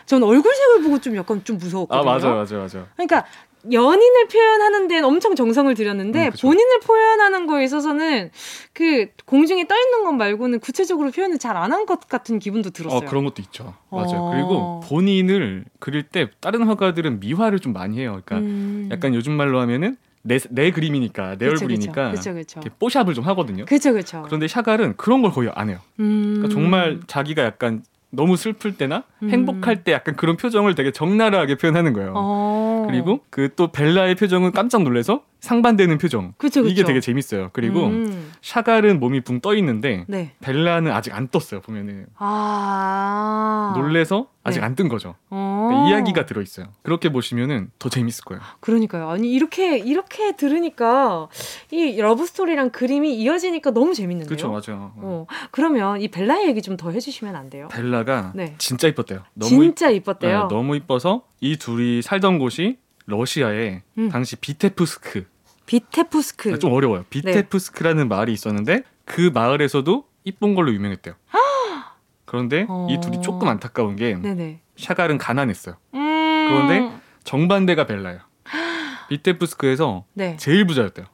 [0.06, 2.02] 전 얼굴색을 보고 좀 약간 좀 무서웠거든요.
[2.02, 2.88] 아 맞아요, 맞아요, 맞아요.
[2.96, 3.26] 그러니까
[3.71, 6.32] 연인을 표현하는 데는 엄청 정성을 들였는데 음.
[6.41, 8.30] 본인을 표현하는 거에 있어서는
[8.73, 12.99] 그 공중에 떠 있는 것 말고는 구체적으로 표현을 잘 안 한 것 같은 기분도 들었어요.
[12.99, 13.73] 어 그런 것도 있죠.
[13.89, 14.17] 맞아요.
[14.17, 14.32] 어.
[14.32, 18.21] 그리고 본인을 그릴 때 다른 화가들은 미화를 좀 많이 해요.
[18.26, 18.89] 그러니까 음.
[18.91, 22.60] 약간 요즘 말로 하면은 내, 내 그림이니까 내 그쵸, 얼굴이니까 그쵸, 그쵸.
[22.62, 23.65] 이렇게 뽀샵을 좀 하거든요.
[23.65, 24.23] 그쵸 그쵸.
[24.26, 25.80] 그런데 샤갈은 그런 걸 거의 안 해요.
[25.99, 26.36] 음.
[26.38, 27.84] 그러니까 정말 자기가 약간
[28.15, 29.30] 너무 슬플 때나 음.
[29.32, 32.13] 행복할 때 약간 그런 표정을 되게 적나라하게 표현하는 거예요.
[32.15, 32.86] 어.
[32.88, 36.34] 그리고 그 또 벨라의 표정은 깜짝 놀래서 상반되는 표정.
[36.38, 36.71] 그쵸, 그쵸.
[36.71, 37.49] 이게 되게 재밌어요.
[37.54, 38.32] 그리고 음.
[38.41, 40.32] 샤갈은 몸이 붕 떠 있는데 네.
[40.41, 41.60] 벨라는 아직 안 떴어요.
[41.62, 43.73] 보면은 아.
[43.76, 44.65] 놀래서 아직 네.
[44.65, 45.15] 안뜬 거죠.
[45.30, 45.67] 어.
[45.69, 46.67] 그러니까 이야기가 들어 있어요.
[46.84, 48.41] 그렇게 보시면은 더 재밌을 거예요.
[48.60, 49.10] 그러니까요.
[49.10, 51.28] 아니 이렇게 이렇게 들으니까
[51.71, 54.28] 이 love story랑 그림이 이어지니까 너무 재밌는데요.
[54.28, 54.91] 그렇죠, 맞아요.
[54.97, 57.67] 어, 그러면 이 벨라 얘기 좀 더 해주시면 안 돼요?
[57.71, 58.56] 벨라 가 네.
[58.58, 59.24] 진짜 이뻤대요.
[59.34, 60.39] 너무 진짜 이- 이뻤대요.
[60.44, 64.10] 네, 너무 이뻐서 이 둘이 살던 곳이 러시아의 음.
[64.10, 65.26] 당시 비테프스크
[65.66, 66.60] 비테푸스크.
[66.60, 67.06] 좀 어려워요.
[67.10, 71.16] 비테프스크라는 마을이 있었는데 그 마을에서도 이쁜 걸로 유명했대요.
[72.26, 72.88] 그런데 어.
[72.89, 74.60] 이 둘이 조금 안타까운 게 네네.
[74.78, 75.76] 샤갈은 가난했어요.
[75.94, 76.00] 음.
[76.48, 76.92] 그런데
[77.24, 78.20] 정반대가 벨라예요.
[79.10, 80.36] 비테프스크에서 네.
[80.38, 81.06] 제일 부자였대요.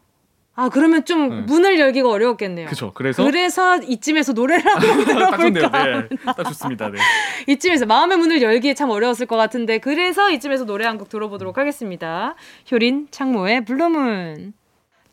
[0.59, 1.35] 아 그러면 좀 네.
[1.43, 2.65] 문을 열기가 어려웠겠네요.
[2.65, 2.91] 그렇죠.
[2.93, 5.05] 그래서 그래서 이쯤에서 노래를 좋네요.
[5.05, 5.85] 들어볼까?
[5.85, 6.89] 네, 딱 좋습니다.
[6.89, 6.99] 네.
[7.47, 12.35] 이쯤에서 마음의 문을 열기에 참 어려웠을 것 같은데 그래서 이쯤에서 노래 한 곡 들어보도록 하겠습니다.
[12.71, 14.51] 효린 창모의 Blue Moon.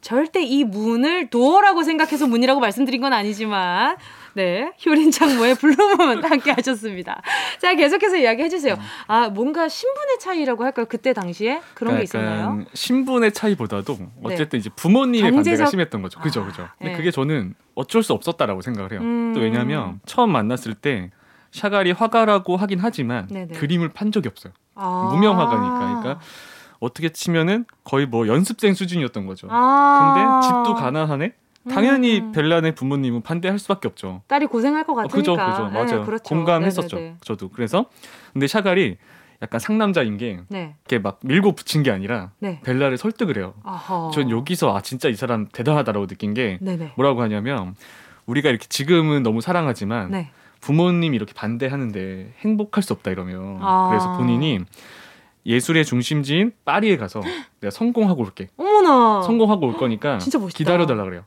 [0.01, 3.97] 절대 이 문을 door라고 생각해서 문이라고 말씀드린 건 아니지만
[4.37, 7.23] 네 효린 창모의 Blue Moon 함께 하셨습니다.
[7.59, 8.77] 자 계속해서 이야기 해 주세요.
[9.07, 10.85] 아 뭔가 신분의 차이라고 할까요?
[10.87, 12.35] 그때 당시에 그런 게 있었나요?
[12.35, 12.41] 네.
[12.43, 16.21] 약간 신분의 차이보다도 어쨌든 이제 부모님의 경제적- 반대가 심했던 거죠.
[16.21, 16.69] 그죠, 아, 그죠.
[16.79, 16.97] 근데 네.
[16.99, 19.01] 그게 저는 어쩔 수 없었다라고 생각을 해요.
[19.01, 19.33] 음.
[19.35, 21.11] 또 왜냐하면 처음 만났을 때
[21.53, 23.55] 샤갈이 화가라고 하긴 하지만 네네.
[23.59, 24.53] 그림을 판 적이 없어요.
[24.75, 25.09] 아.
[25.15, 25.79] 무명 화가니까.
[26.03, 26.21] 그러니까
[26.79, 29.49] 어떻게 치면은 거의 뭐 연습생 수준이었던 거죠.
[29.51, 30.13] 아.
[30.15, 31.33] 근데 집도 가난하네.
[31.71, 32.33] 당연히 음.
[32.33, 34.23] 벨란의 부모님은 반대할 수밖에 없죠.
[34.29, 35.17] 딸이 고생할 것 어, 같으니까.
[35.17, 36.01] 그죠, 그죠, 맞아요.
[36.01, 36.23] 네, 그렇죠.
[36.25, 36.97] 공감했었죠.
[36.97, 37.17] 네네네.
[37.23, 37.49] 저도.
[37.51, 37.87] 그래서
[38.33, 38.97] 근데 샤갈이
[39.43, 42.61] 약간 상남자인 게 네, 이렇게 막 밀고 붙인 게 아니라 네.
[42.65, 43.55] 벨라를 설득을 해요.
[43.65, 44.11] 아하.
[44.15, 46.93] 전 여기서 아 진짜 이 사람 대단하다라고 느낀 게 네네.
[46.97, 47.75] 뭐라고 하냐면
[48.25, 50.31] 우리가 이렇게 지금은 너무 사랑하지만 네.
[50.61, 53.89] 부모님이 이렇게 반대하는데 행복할 수 없다 이러면 아.
[53.91, 54.61] 그래서 본인이
[55.45, 57.21] 예술의 중심지인 파리에 가서
[57.61, 59.23] 내가 성공하고 올게 어머나.
[59.23, 60.57] 성공하고 올 거니까 진짜 멋있다.
[60.57, 61.25] 기다려 달라 그래요.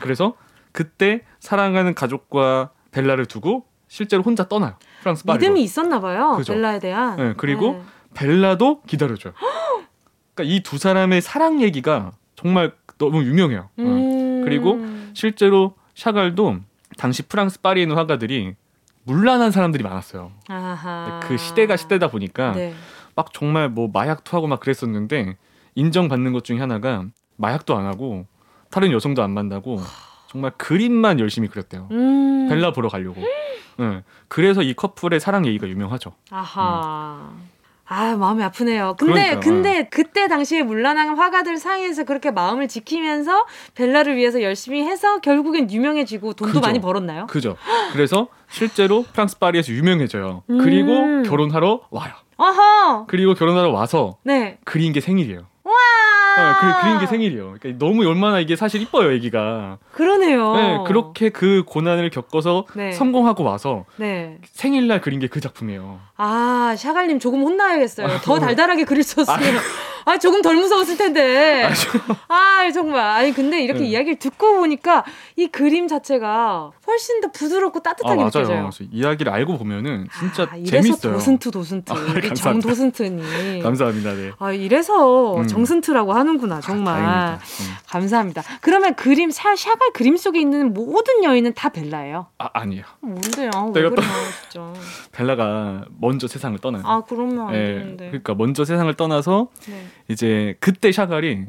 [0.00, 0.34] 그래서
[0.72, 4.74] 그때 사랑하는 가족과 벨라를 두고 실제로 혼자 떠나요.
[5.02, 5.40] 프랑스 파리로.
[5.40, 6.34] 믿음이 있었나 봐요.
[6.36, 6.52] 그죠.
[6.52, 7.16] 벨라에 대한.
[7.16, 7.82] 네, 그리고
[8.14, 9.32] 벨라도 기다려줘요.
[10.34, 13.60] 그러니까 이 두 사람의 사랑 얘기가 정말 너무 유명해요.
[13.62, 13.82] 어.
[13.82, 14.42] 음.
[14.44, 14.78] 그리고
[15.14, 16.56] 실제로 샤갈도
[16.98, 18.54] 당시 프랑스 파리에 있는 화가들이
[19.04, 20.30] 물란한 사람들이 많았어요.
[20.48, 21.20] 아하.
[21.24, 22.74] 그 시대가 시대다 보니까 네.
[23.16, 25.36] 막 정말 뭐 마약도 하고 막 그랬었는데
[25.74, 27.04] 인정받는 것 중에 하나가
[27.36, 28.26] 마약도 안 하고
[28.70, 29.80] 다른 여성도 안 만나고
[30.28, 31.88] 정말 그림만 열심히 그렸대요.
[31.90, 32.48] 음.
[32.48, 33.20] 벨라 보러 가려고.
[33.20, 34.02] 네.
[34.28, 36.12] 그래서 이 커플의 사랑 얘기가 유명하죠.
[36.30, 37.30] 아하.
[37.92, 38.94] 아 마음이 아프네요.
[38.96, 39.40] 근데 그러니까요.
[39.40, 46.34] 근데 그때 당시에 물란한 화가들 사이에서 그렇게 마음을 지키면서 벨라를 위해서 열심히 해서 결국엔 유명해지고
[46.34, 46.60] 돈도 그죠.
[46.60, 47.26] 많이 벌었나요?
[47.26, 47.56] 그죠.
[47.92, 50.44] 그래서 실제로 프랑스 파리에서 유명해져요.
[50.50, 50.58] 음.
[50.58, 52.12] 그리고 결혼하러 와요.
[52.36, 53.06] 아하.
[53.08, 54.58] 그리고 결혼하러 와서 네.
[54.64, 55.46] 그린 게 생일이에요.
[56.36, 56.52] 와.
[56.52, 57.54] 네, 그, 그린 게 생일이에요.
[57.60, 59.78] 그러니까 너무 얼마나 이게 사실 이뻐요, 애기가.
[59.92, 60.54] 그러네요.
[60.56, 62.92] 네, 그렇게 그 고난을 겪어서 네.
[62.92, 64.38] 성공하고 와서 네.
[64.52, 66.00] 생일날 그린 게 그 작품이에요.
[66.16, 68.08] 아, 샤갈님 조금 혼나야겠어요.
[68.22, 69.40] 더 아, 달달하게 그릴 수 없으면.
[70.04, 71.68] 아, 조금 덜 무서웠을 텐데.
[72.28, 73.00] 아, 정말.
[73.04, 73.86] 아니, 근데 이렇게 네.
[73.86, 75.04] 이야기를 듣고 보니까
[75.36, 78.30] 이 그림 자체가 훨씬 더 부드럽고 아 따뜻하게 맞아요.
[78.30, 78.70] 느껴져요.
[78.90, 81.12] 이야기를 알고 보면은 진짜 아, 이래서 재밌어요.
[81.14, 81.92] 도슨트 도슨트.
[81.92, 82.40] 아, 우리 감사합니다.
[82.68, 83.60] 정도슨트니.
[83.62, 84.12] 감사합니다.
[84.14, 84.30] 네.
[84.38, 85.46] 아, 이래서 음.
[85.46, 86.94] 정슨트라고 하는구나, 정말.
[87.02, 87.34] 다행입니다.
[87.44, 87.74] 음.
[87.88, 88.42] 감사합니다.
[88.60, 92.26] 그러면 그림, 샤, 샤갈 그림 속에 있는 모든 여인은 다 벨라예요.
[92.38, 92.84] 아 아니에요.
[93.00, 93.50] 뭔데요?
[93.74, 94.02] 왜 내가 또-
[94.50, 94.72] 진짜.
[95.12, 96.82] 벨라가 먼저 세상을 떠나요.
[96.86, 98.06] 아, 그러면 안 예, 되는데.
[98.08, 99.86] 그러니까 먼저 세상을 떠나서 네.
[100.10, 101.46] 이제 그때 샤갈이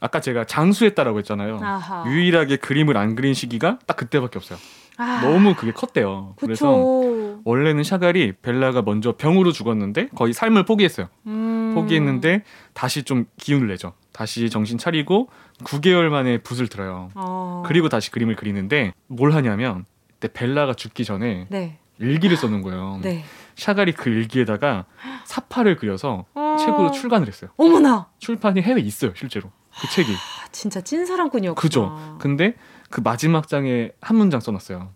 [0.00, 1.60] 아까 제가 장수했다라고 했잖아요.
[1.62, 2.04] 아하.
[2.08, 4.58] 유일하게 그림을 안 그린 시기가 딱 그때밖에 없어요.
[4.98, 6.34] 아, 너무 그게 컸대요.
[6.36, 7.40] 그래서 그쵸.
[7.44, 11.08] 원래는 샤갈이 벨라가 먼저 병으로 죽었는데 거의 삶을 포기했어요.
[11.26, 11.72] 음.
[11.74, 12.42] 포기했는데
[12.74, 13.92] 다시 좀 기운을 내죠.
[14.12, 15.28] 다시 정신 차리고
[15.64, 17.10] 9개월 만에 붓을 들어요.
[17.14, 17.62] 어.
[17.66, 21.78] 그리고 다시 그림을 그리는데 뭘 하냐면 그때 벨라가 죽기 전에 네.
[21.98, 22.98] 일기를 써놓은 거예요.
[23.02, 23.24] 네.
[23.56, 24.86] 샤갈이 그 일기에다가
[25.24, 26.56] 사파를 그려서 어.
[26.58, 27.50] 책으로 출간을 했어요.
[27.56, 28.08] 어머나.
[28.18, 29.50] 출판이 해외에 있어요, 실제로.
[29.80, 30.12] 그 책이.
[30.12, 31.60] 아, 진짜 찐 사랑꾼이었구나.
[31.60, 32.16] 그죠.
[32.20, 32.54] 근데
[32.90, 34.90] 그 마지막 장에 한 문장 써놨어요.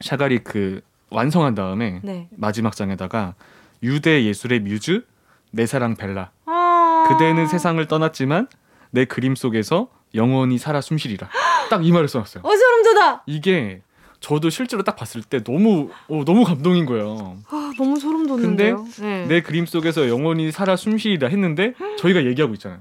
[0.00, 2.28] 샤갈이 그 완성한 다음에 네.
[2.36, 3.34] 마지막 장에다가
[3.82, 5.04] 유대 예술의 뮤즈
[5.52, 7.06] 내 사랑 벨라 아.
[7.08, 8.48] 그대는 세상을 떠났지만
[8.90, 11.28] 내 그림 속에서 영원히 살아 숨쉬리라
[11.70, 12.42] 딱 이 말을 써놨어요.
[12.44, 13.22] 어 소름 돋아.
[13.26, 13.82] 이게
[14.20, 17.38] 저도 실제로 딱 봤을 때 너무 어, 너무 감동인 거예요.
[17.48, 18.86] 아 너무 소름 돋는데요.
[19.00, 19.26] 네.
[19.26, 22.80] 내 그림 속에서 영원히 살아 숨쉬리라 했는데 저희가 얘기하고 있잖아요.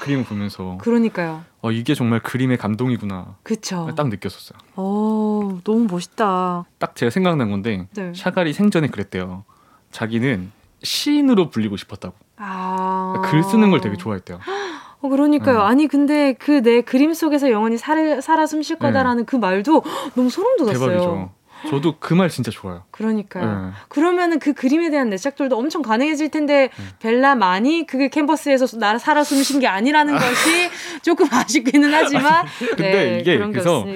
[0.00, 1.44] 그림을 보면서 그러니까요.
[1.62, 3.88] 어, 이게 정말 그림의 감동이구나 그쵸.
[3.96, 4.58] 딱 느꼈었어요.
[4.76, 6.64] 어 너무 멋있다.
[6.78, 8.12] 딱 제가 생각난 건데 네.
[8.14, 9.44] 샤갈이 생전에 그랬대요.
[9.92, 10.50] 자기는
[10.82, 12.14] 시인으로 불리고 싶었다고.
[12.36, 13.22] 아.
[13.24, 14.40] 글 쓰는 걸 되게 좋아했대요.
[15.04, 15.56] 어, 그러니까요.
[15.58, 15.60] 음.
[15.62, 19.82] 아니 근데 그 내 그림 속에서 영원히 살, 살아 숨쉴 거다라는 그 말도
[20.14, 20.78] 너무 소름 돋았어요.
[20.86, 20.96] 네.
[20.96, 21.30] 대박이죠.
[21.70, 22.82] 저도 그 말 진짜 좋아요.
[22.90, 23.44] 그러니까요.
[23.66, 23.70] 네.
[23.88, 26.88] 그러면은 그 그림에 대한 내작들도 엄청 가능해질 텐데 음.
[27.00, 30.68] 벨라만이 그 캔버스에서 나 살아 숨쉰 게 아니라는 것이
[31.02, 32.44] 조금 아쉽기는 하지만
[32.76, 33.86] 근데 네, 이게 그래서.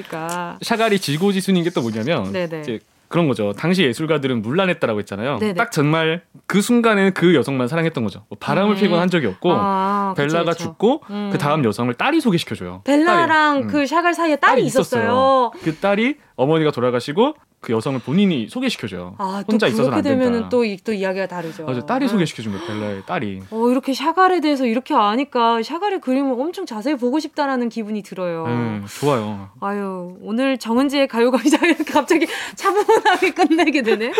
[0.62, 2.60] 샤갈이 지고지순인 게 또 뭐냐면 네네.
[2.60, 3.52] 이제 그런 거죠.
[3.52, 5.38] 당시 예술가들은 문란했다라고 했잖아요.
[5.38, 5.54] 네네.
[5.54, 8.24] 딱 정말 그 순간에는 그 여성만 사랑했던 거죠.
[8.28, 8.78] 뭐 바람을 음.
[8.78, 10.64] 피곤 한 적이 없고 아, 그쵸, 벨라가 그쵸.
[10.64, 11.30] 죽고 음.
[11.32, 12.82] 그 다음 여성을 딸이 소개시켜줘요.
[12.84, 13.64] 벨라랑 딸이.
[13.64, 13.68] 음.
[13.68, 15.50] 그 샤갈 사이에 딸이, 있었어요.
[15.62, 19.16] 그 딸이 어머니가 돌아가시고 그 여성을 본인이 소개시켜줘요.
[19.18, 20.08] 아, 또 혼자 그렇게 안 된다.
[20.08, 21.64] 되면은 또, 이- 또 이야기가 다르죠.
[21.64, 22.08] 맞아, 딸이 음.
[22.08, 22.66] 소개시켜준 거예요.
[22.66, 23.42] 벨라의 딸이.
[23.50, 28.46] 어, 이렇게 샤갈에 대해서 이렇게 아니까 샤갈의 그림을 엄청 자세히 보고 싶다라는 기분이 들어요.
[28.46, 29.48] 네, 좋아요.
[29.60, 34.12] 아유, 오늘 정은지의 가요광장 이렇게 갑자기 차분하게 끝내게 되네.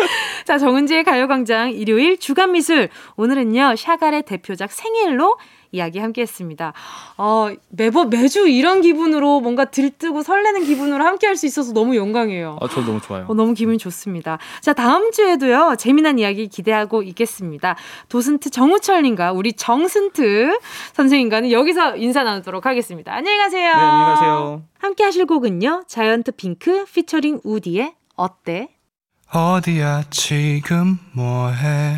[0.45, 2.89] 자, 정은지의 가요광장 일요일 주간 미술.
[3.15, 5.37] 오늘은요, 샤갈의 대표작 생일로
[5.71, 6.73] 이야기 함께 했습니다.
[7.17, 12.57] 어, 매번, 매주 이런 기분으로 뭔가 들뜨고 설레는 기분으로 함께 할 수 있어서 너무 영광이에요.
[12.61, 13.25] 아, 저 너무 좋아요.
[13.29, 14.37] 어, 너무 기분이 좋습니다.
[14.61, 17.75] 자, 다음 주에도요, 재미난 이야기 기대하고 있겠습니다.
[18.09, 20.59] 도슨트 정우철님과 우리 정슨트
[20.93, 23.13] 선생님과는 여기서 인사 나누도록 하겠습니다.
[23.13, 23.67] 안녕히 가세요.
[23.69, 24.63] 네, 안녕히 가세요.
[24.79, 28.69] 함께 하실 곡은요, 자이언트 핑크 피처링 우디의 어때?
[29.31, 31.97] 어디야 지금 뭐해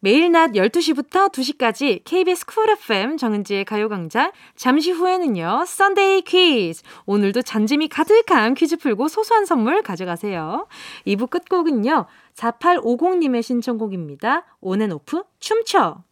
[0.00, 4.30] 매일 낮 12시부터 2시까지 KBS 쿨 FM 정은지의 가요광장.
[4.54, 6.82] 잠시 후에는요, Sunday 퀴즈.
[7.06, 10.68] 오늘도 잔재미 가득한 퀴즈 풀고 소소한 선물 가져가세요.
[11.06, 12.06] 2부 끝곡은요,
[12.36, 14.44] 4850님의 신청곡입니다.
[14.60, 16.04] 온앤오프 춤춰.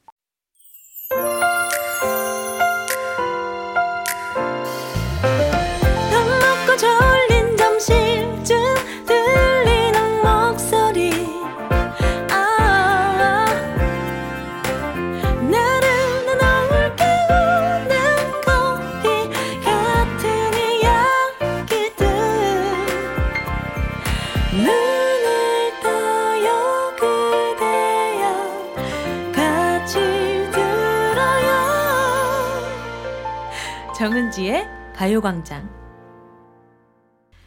[34.07, 35.69] 정은지의 가요광장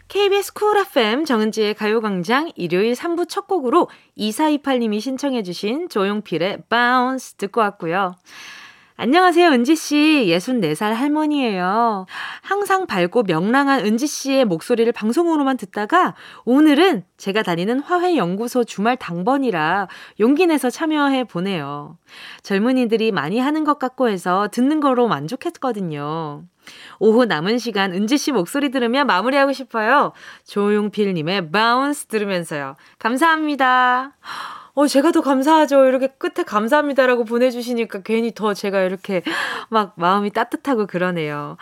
[0.09, 7.61] KBS 쿨 FM 정은지의 가요광장 일요일 3부 첫 곡으로 2428님이 신청해 주신 조용필의 Bounce 듣고
[7.61, 8.15] 왔고요.
[9.01, 10.25] 안녕하세요, 은지씨.
[10.27, 12.05] 64살 할머니예요.
[12.41, 19.87] 항상 밝고 명랑한 은지씨의 목소리를 방송으로만 듣다가 오늘은 제가 다니는 화훼연구소 주말 당번이라
[20.19, 21.97] 용기 내서 참여해 보네요.
[22.43, 26.43] 젊은이들이 많이 하는 것 같고 해서 듣는 거로 만족했거든요.
[26.99, 30.11] 오후 남은 시간 은지 씨 목소리 들으며 마무리하고 싶어요.
[30.43, 32.75] 조용필님의 바운스 들으면서요.
[32.99, 34.17] 감사합니다.
[34.79, 35.87] 어, 제가 더 감사하죠.
[35.87, 39.23] 이렇게 끝에 감사합니다라고 보내주시니까 괜히 더 제가 이렇게
[39.67, 41.57] 막 마음이 따뜻하고 그러네요.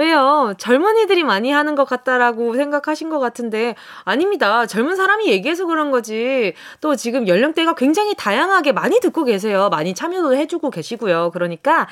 [0.00, 0.54] 왜요?
[0.56, 4.66] 젊은이들이 많이 하는 것 같다라고 생각하신 것 같은데, 아닙니다.
[4.66, 6.54] 젊은 사람이 얘기해서 그런 거지.
[6.80, 9.68] 또 지금 연령대가 굉장히 다양하게 많이 듣고 계세요.
[9.70, 11.30] 많이 참여도 해주고 계시고요.
[11.32, 11.86] 그러니까,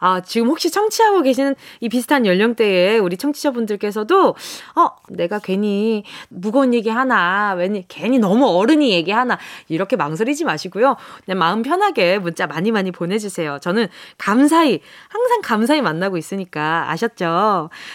[0.00, 4.36] 아, 지금 혹시 청취하고 계시는 이 비슷한 연령대의 우리 청취자분들께서도,
[4.76, 10.44] 어, 내가 괜히 무거운 얘기 하나, 왠지 괜히 너무 어른이 얘기 하나, 이렇게 망설 망설이지
[10.44, 10.96] 마시고요.
[11.24, 13.58] 그냥 마음 편하게 문자 많이 많이 보내 주세요.
[13.60, 17.47] 저는 감사히, 항상 감사히 만나고 있으니까 아셨죠?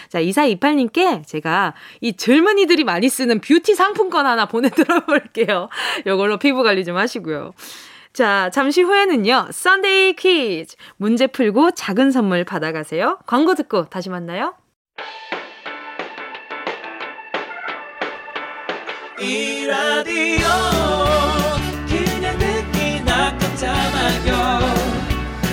[0.08, 5.68] 자, 2428님께 제가 이 젊은이들이 많이 쓰는 뷰티 상품권 하나 보내드려 볼게요.
[6.06, 7.52] 요걸로 피부 관리 좀 하시고요.
[8.12, 10.76] 자, 잠시 후에는요, Sunday 퀴즈.
[10.96, 13.18] 문제 풀고 작은 선물 받아가세요.
[13.26, 14.54] 광고 듣고 다시 만나요.
[19.20, 20.46] 이 라디오
[21.88, 24.60] 그냥 듣기나 깜짝마요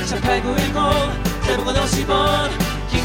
[0.10, 2.31] 18910 대목원 50원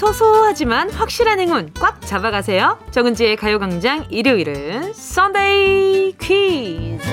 [0.00, 2.78] 소소하지만 확실한 행운 꽉 잡아가세요.
[2.90, 7.06] 정은지의 가요광장 일요일은 Sunday 퀴즈.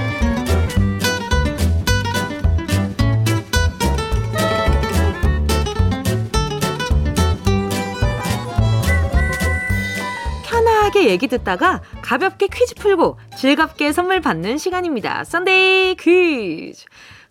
[10.45, 15.25] 편하게 얘기 듣다가 가볍게 퀴즈 풀고 즐겁게 선물 받는 시간입니다.
[15.25, 16.85] Sunday 퀴즈.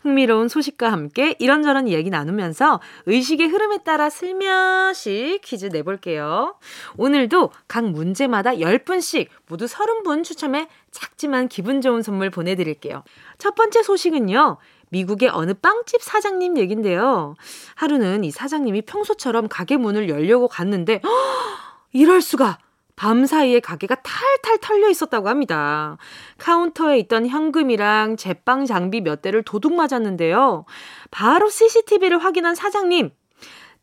[0.07, 6.55] 흥미로운 소식과 함께 이런저런 이야기 나누면서 의식의 흐름에 따라 슬며시 퀴즈 내볼게요.
[6.97, 13.03] 오늘도 각 문제마다 10분씩 모두 30분 추첨해 작지만 기분 좋은 선물 보내드릴게요.
[13.39, 14.59] 첫 번째 소식은요.
[14.91, 17.35] 미국의 어느 빵집 사장님 얘긴데요.
[17.75, 21.11] 하루는 이 사장님이 평소처럼 가게 문을 열려고 갔는데 허!
[21.93, 22.59] 이럴 수가
[22.97, 25.99] 밤 사이에 가게가 탈탈 털려 있었다고 합니다.
[26.39, 30.65] 카운터에 있던 현금이랑 제빵 장비 몇 대를 도둑 맞았는데요.
[31.11, 33.11] 바로 CCTV를 확인한 사장님.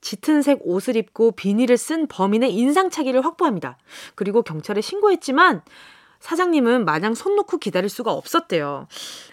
[0.02, 3.78] 짙은 색 옷을 입고 비닐을 쓴 범인의 인상착의를 확보합니다.
[4.16, 5.62] 그리고 경찰에 신고했지만
[6.20, 8.88] 사장님은 마냥 손 놓고 기다릴 수가 없었대요.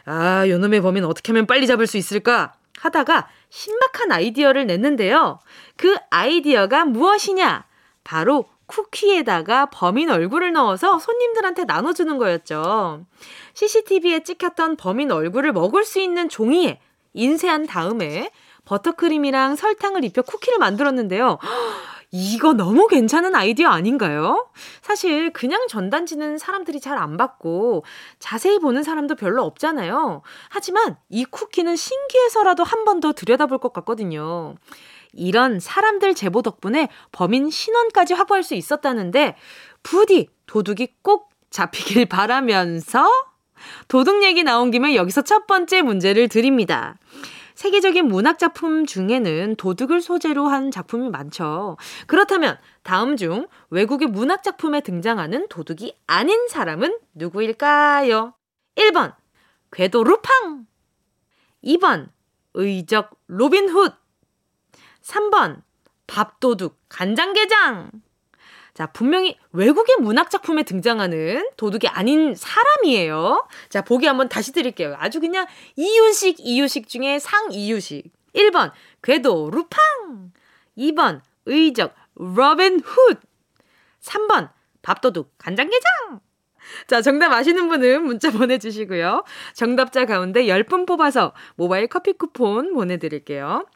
[0.05, 2.53] 아, 요놈의 범인 어떻게 하면 빨리 잡을 수 있을까?
[2.79, 5.40] 하다가 신박한 아이디어를 냈는데요.
[5.77, 7.64] 그 아이디어가 무엇이냐?
[8.05, 13.04] 바로 쿠키에다가 범인 얼굴을 넣어서 손님들한테 나눠주는 거였죠.
[13.54, 16.80] CCTV에 찍혔던 범인 얼굴을 먹을 수 있는 종이에
[17.12, 18.30] 인쇄한 다음에
[18.64, 21.38] 버터크림이랑 설탕을 입혀 쿠키를 만들었는데요.
[22.12, 24.48] 이거 너무 괜찮은 아이디어 아닌가요?
[24.83, 27.85] 사실 그냥 전단지는 사람들이 잘 안 받고
[28.18, 30.22] 자세히 보는 사람도 별로 없잖아요.
[30.48, 34.54] 하지만 이 쿠키는 신기해서라도 한 번 더 들여다볼 것 같거든요.
[35.12, 39.37] 이런 사람들 제보 덕분에 범인 신원까지 확보할 수 있었다는데
[39.83, 43.09] 부디 도둑이 꼭 잡히길 바라면서
[43.88, 46.99] 도둑 얘기 나온 김에 여기서 첫 번째 문제를 드립니다.
[47.55, 51.77] 세계적인 문학 작품 중에는 도둑을 소재로 한 작품이 많죠.
[52.07, 58.33] 그렇다면 다음 중 외국의 문학 작품에 등장하는 도둑이 아닌 사람은 누구일까요?
[58.77, 59.14] 1번
[59.72, 60.66] 괴도 루팡
[61.62, 62.09] 2번
[62.55, 63.90] 의적 로빈 훗
[65.02, 65.62] 3번
[66.06, 67.90] 밥도둑 간장게장
[68.74, 73.46] 자, 분명히 외국의 문학작품에 등장하는 도둑이 아닌 사람이에요.
[73.68, 74.96] 자, 보기 한번 다시 드릴게요.
[74.98, 78.10] 아주 그냥 이유식, 이유식 중에 상이유식.
[78.34, 78.70] 1번,
[79.03, 80.32] 괴도 루팡.
[80.78, 83.16] 2번, 의적 로빈 훗.
[84.00, 84.50] 3번,
[84.82, 86.20] 밥도둑 간장게장.
[86.86, 89.24] 자, 정답 아시는 분은 문자 보내주시고요.
[89.54, 93.66] 정답자 가운데 10분 뽑아서 모바일 커피 쿠폰 보내드릴게요.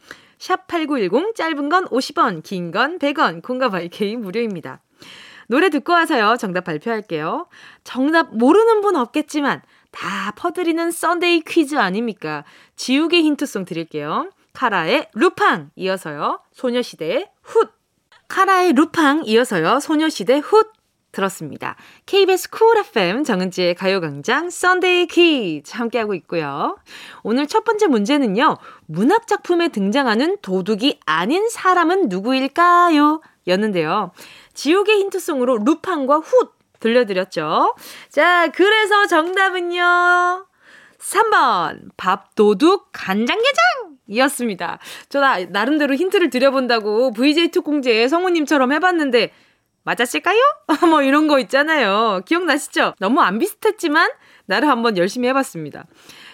[0.45, 4.81] 샵8910 짧은 건 50원, 긴 건 100원, 콩과 마이케이 무료입니다.
[5.47, 6.37] 노래 듣고 와서요.
[6.39, 7.47] 정답 발표할게요.
[7.83, 12.45] 정답 모르는 분 없겠지만 다 퍼드리는 Sunday 퀴즈 아닙니까?
[12.77, 14.31] 지우개 힌트송 드릴게요.
[14.53, 16.41] 카라의 루팡 이어서요.
[16.53, 17.69] 소녀시대의 훗.
[18.29, 19.81] 카라의 루팡 이어서요.
[19.81, 20.65] 소녀시대 훗.
[21.15, 21.77] 들었습니다.
[22.07, 26.77] KBS Cool FM 정은지의 가요광장 Sunday 퀴즈 함께하고 있고요.
[27.23, 28.59] 오늘 첫 번째 문제는요.
[28.87, 33.23] 문학작품에 등장하는 도둑이 아닌 사람은 누구일까요?
[33.47, 34.11] 였는데요.
[34.53, 36.49] 지옥의 힌트송으로 루팡과 훗
[36.81, 37.75] 들려드렸죠.
[38.11, 40.47] 자, 그래서 정답은요.
[40.99, 44.79] 3번 밥도둑 간장게장 이었습니다.
[45.09, 49.33] 저 나, 나름대로 힌트를 드려본다고 VJ 특공제 성우님처럼 해봤는데
[49.85, 50.39] 맞았을까요?
[50.91, 52.23] 뭐 이런 거 있잖아요.
[52.27, 52.95] 기억나시죠?
[52.99, 54.11] 너무 안 비슷했지만
[54.47, 55.87] 나를 한번 열심히 해봤습니다.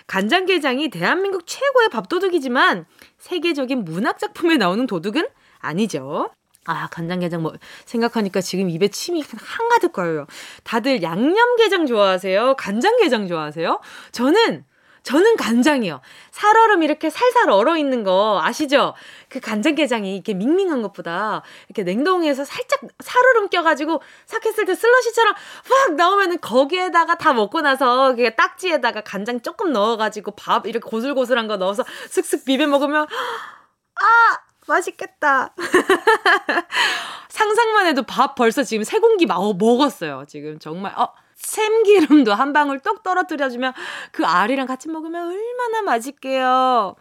[0.06, 2.86] 간장게장이 대한민국 최고의 밥도둑이지만
[3.18, 5.28] 세계적인 문학작품에 나오는 도둑은
[5.58, 6.30] 아니죠.
[6.66, 7.52] 아, 간장게장 뭐,
[7.84, 10.26] 생각하니까 지금 입에 침이 한가득 거려요.
[10.62, 12.54] 다들 양념게장 좋아하세요?
[12.56, 13.80] 간장게장 좋아하세요?
[14.12, 14.64] 저는,
[15.02, 16.00] 저는 간장이요.
[16.30, 18.94] 살얼음 이렇게 살살 얼어 있는 거 아시죠?
[19.28, 25.34] 그 간장게장이 이렇게 밍밍한 것보다 이렇게 냉동에서 살짝 살얼음 껴가지고 삭혔을 때 슬러시처럼
[25.68, 31.56] 확 나오면은 거기에다가 다 먹고 나서 그 딱지에다가 간장 조금 넣어가지고 밥 이렇게 고슬고슬한 거
[31.56, 34.50] 넣어서 슥슥 비벼 먹으면 아!
[34.66, 35.54] 맛있겠다.
[37.28, 40.24] 상상만 해도 밥 벌써 지금 세 공기 마, 어, 먹었어요.
[40.28, 43.72] 지금 정말, 어, 샘기름도 한 방울 똑 떨어뜨려주면
[44.12, 46.94] 그 알이랑 같이 먹으면 얼마나 맛있게요.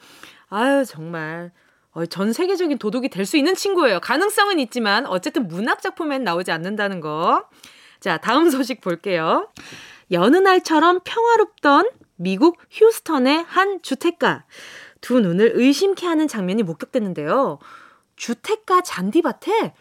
[0.49, 1.51] 아유, 정말.
[1.91, 3.99] 어, 전 세계적인 도둑이 될 수 있는 친구예요.
[3.99, 7.47] 가능성은 있지만, 어쨌든 문학작품엔 나오지 않는다는 거.
[7.99, 9.49] 자, 다음 소식 볼게요.
[10.11, 14.45] 여느 날처럼 평화롭던 미국 휴스턴의 한 주택가.
[15.01, 17.59] 두 눈을 의심케 하는 장면이 목격됐는데요.
[18.15, 19.73] 주택가 잔디밭에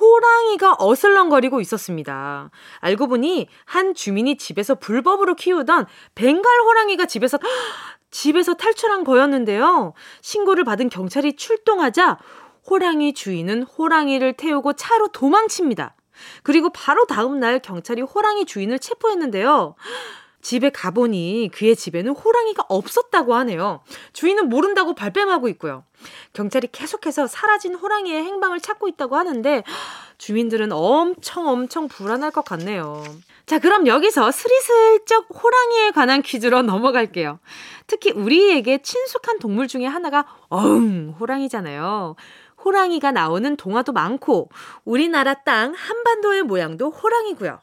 [0.00, 2.50] 호랑이가 어슬렁거리고 있었습니다.
[2.80, 7.38] 알고 보니 한 주민이 집에서 불법으로 키우던 벵갈 호랑이가 집에서
[8.10, 9.92] 집에서 탈출한 거였는데요.
[10.22, 12.18] 신고를 받은 경찰이 출동하자
[12.68, 15.94] 호랑이 주인은 호랑이를 태우고 차로 도망칩니다.
[16.42, 19.74] 그리고 바로 다음 날 경찰이 호랑이 주인을 체포했는데요.
[20.40, 23.80] 집에 가보니 그의 집에는 호랑이가 없었다고 하네요.
[24.12, 25.84] 주인은 모른다고 발뺌하고 있고요.
[26.32, 29.64] 경찰이 계속해서 사라진 호랑이의 행방을 찾고 있다고 하는데
[30.18, 33.02] 주민들은 엄청 엄청 불안할 것 같네요.
[33.46, 37.38] 자, 그럼 여기서 스리슬쩍 호랑이에 관한 퀴즈로 넘어갈게요.
[37.86, 42.14] 특히 우리에게 친숙한 동물 중에 하나가 어흥 호랑이잖아요.
[42.68, 44.50] 호랑이가 나오는 동화도 많고
[44.84, 47.58] 우리나라 땅 한반도의 모양도 호랑이고요.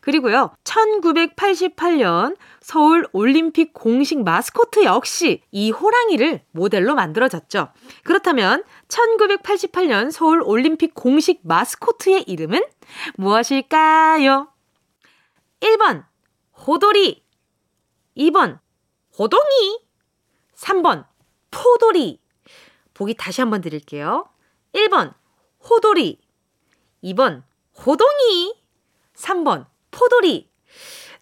[0.00, 0.54] 그리고요.
[0.64, 7.68] 1988년 서울 올림픽 공식 마스코트 역시 이 호랑이를 모델로 만들어졌죠.
[8.02, 12.64] 그렇다면 1988년 서울 올림픽 공식 마스코트의 이름은
[13.16, 14.48] 무엇일까요?
[15.60, 16.04] 1번
[16.66, 17.22] 호돌이
[18.16, 18.58] 2번
[19.18, 19.80] 호동이
[20.54, 21.04] 3번
[21.50, 22.20] 포돌이
[22.94, 24.24] 보기 다시 한번 드릴게요.
[24.76, 25.14] 1번
[25.68, 26.20] 호돌이
[27.02, 27.42] 2번
[27.84, 28.54] 호동이
[29.14, 30.50] 3번 포돌이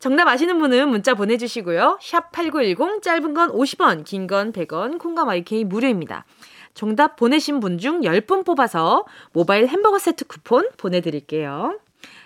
[0.01, 1.99] 정답 아시는 분은 문자 보내주시고요.
[2.03, 6.27] 샵 8910 짧은 건 50원 긴 건 100원 콩감 IK 무료입니다.
[6.75, 11.79] 정답 보내신 분 중 10분 뽑아서 모바일 햄버거 세트 쿠폰 보내드릴게요.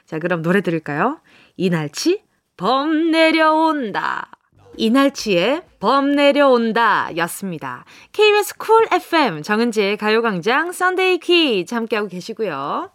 [0.07, 1.21] 자 그럼 노래 들을까요?
[1.57, 2.25] 이날치
[2.57, 4.31] 범 내려온다.
[4.77, 7.85] 이날치의 범 내려온다 였습니다.
[8.13, 12.91] KBS Cool FM 정은지의 가요광장 Sunday 퀴즈 함께하고 계시고요.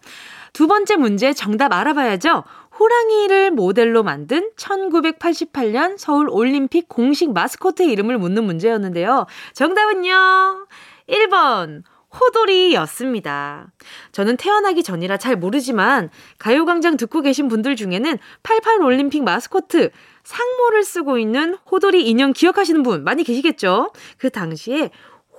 [0.53, 2.43] 두 번째 문제 정답 알아봐야죠.
[2.79, 9.25] 호랑이를 모델로 만든 1988년 서울 올림픽 공식 마스코트의 이름을 묻는 문제였는데요.
[9.53, 10.67] 정답은요.
[11.09, 11.83] 1번
[12.19, 13.67] 호돌이였습니다.
[14.11, 19.89] 저는 태어나기 전이라 잘 모르지만 가요광장 듣고 계신 분들 중에는 88 올림픽 마스코트
[20.23, 23.91] 상모를 쓰고 있는 호돌이 인형 기억하시는 분 많이 계시겠죠?
[24.17, 24.89] 그 당시에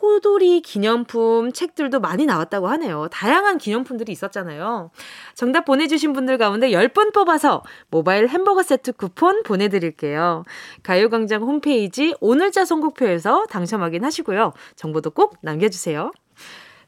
[0.04, 3.08] 호돌이 기념품 책들도 많이 나왔다고 하네요.
[3.10, 4.90] 다양한 기념품들이 있었잖아요.
[5.34, 10.44] 정답 보내주신 분들 가운데 10분 뽑아서 모바일 햄버거 세트 쿠폰 보내드릴게요.
[10.82, 14.52] 가요광장 홈페이지 오늘자 선곡표에서 당첨 확인하시고요.
[14.76, 16.12] 정보도 꼭 남겨주세요.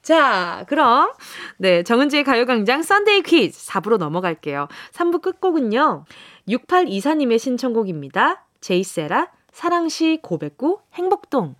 [0.07, 1.11] 자, 그럼,
[1.59, 4.69] 네, 정은지의 가요 광장 Sunday 퀴즈 4부로 넘어갈게요.
[4.93, 6.05] 3부 끝곡은요,
[6.49, 8.47] 6824님의 신청곡입니다.
[8.61, 11.57] 제이세라, 사랑시 고백구, 행복동.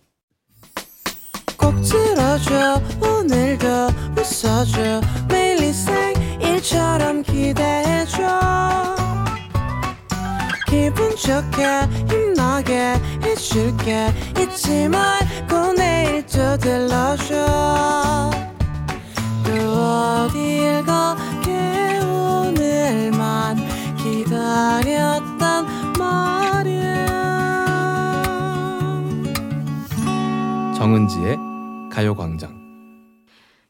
[1.59, 3.67] 꼭 들어줘 오늘도
[4.17, 8.23] 웃어줘 매일 일상일처럼 기대해줘
[10.77, 11.65] 기분 좋게
[12.11, 14.13] 힘나게 해줄게.
[14.39, 18.31] 잊지 말고 내일 또 들러줘.
[19.43, 23.57] 또 어딜 가게 오늘만
[23.97, 25.67] 기다렸단
[25.99, 27.07] 말이야.
[30.77, 31.39] 정은지의
[31.91, 32.55] 가요광장.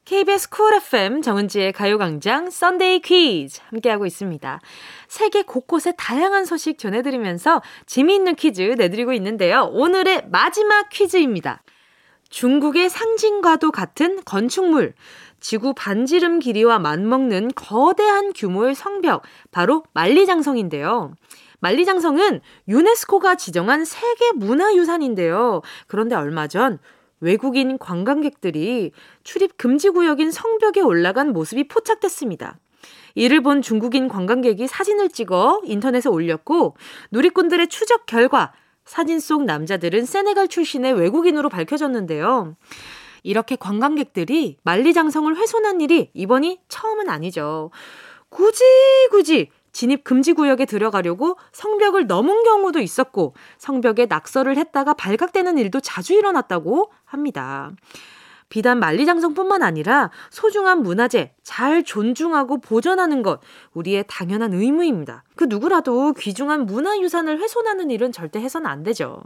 [0.05, 4.61] KBS Cool FM 정은지의 가요광장 Sunday 퀴즈 함께하고 있습니다.
[5.09, 9.69] 세계 곳곳의 다양한 소식 전해드리면서 재미있는 퀴즈 내드리고 있는데요.
[9.73, 11.63] 오늘의 마지막 퀴즈입니다.
[12.29, 14.95] 중국의 상징과도 같은 건축물,
[15.41, 21.15] 지구 반지름 길이와 맞먹는 거대한 규모의 성벽, 바로 만리장성인데요.
[21.61, 25.63] 만리장성은 유네스코가 지정한 세계 문화유산인데요.
[25.87, 26.79] 그런데 얼마 전
[27.21, 28.93] 외국인 관광객들이
[29.25, 32.59] 출입 금지 구역인 성벽에 올라간 모습이 포착됐습니다.
[33.17, 36.77] 이를 본 중국인 관광객이 사진을 찍어 인터넷에 올렸고
[37.11, 38.53] 누리꾼들의 추적 결과
[38.85, 42.55] 사진 속 남자들은 세네갈 출신의 외국인으로 밝혀졌는데요.
[43.25, 47.71] 이렇게 관광객들이 만리장성을 훼손한 일이 이번이 처음은 아니죠.
[48.29, 48.63] 굳이
[49.11, 56.15] 굳이 진입 금지 구역에 들어가려고 성벽을 넘은 경우도 있었고 성벽에 낙서를 했다가 발각되는 일도 자주
[56.15, 57.73] 일어났다고 합니다.
[58.49, 63.41] 비단 만리장성뿐만 아니라 소중한 문화재 잘 존중하고 보존하는 것
[63.75, 65.25] 우리의 당연한 의무입니다.
[65.35, 69.23] 그 누구라도 귀중한 문화유산을 훼손하는 일은 절대 해서는 안 되죠.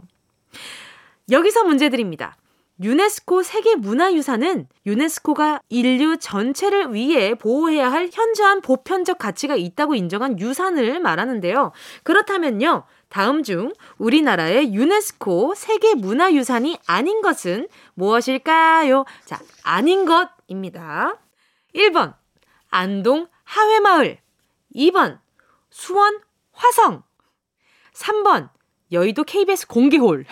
[1.29, 2.35] 여기서 문제 드립니다.
[2.81, 10.99] 유네스코 세계 문화유산은 유네스코가 인류 전체를 위해 보호해야 할 현저한 보편적 가치가 있다고 인정한 유산을
[10.99, 11.73] 말하는데요.
[12.03, 12.83] 그렇다면요.
[13.11, 19.03] 다음 중 우리나라의 유네스코 세계 문화유산이 아닌 것은 무엇일까요?
[19.25, 21.19] 자, 아닌 것입니다.
[21.75, 22.15] 1번
[22.69, 24.17] 안동 하회마을
[24.73, 25.19] 2번
[25.69, 26.21] 수원
[26.53, 27.03] 화성
[27.93, 28.49] 3번
[28.93, 30.25] 여의도 KBS 공개홀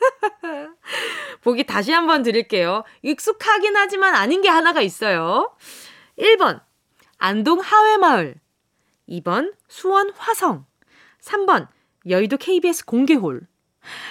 [1.40, 2.84] 보기 다시 한번 드릴게요.
[3.00, 5.56] 익숙하긴 하지만 아닌 게 하나가 있어요.
[6.18, 6.60] 1번,
[7.18, 8.34] 안동 하회마을.
[9.08, 10.66] 2번, 수원 화성.
[11.20, 11.68] 3번,
[12.08, 13.46] 여의도 KBS 공개홀.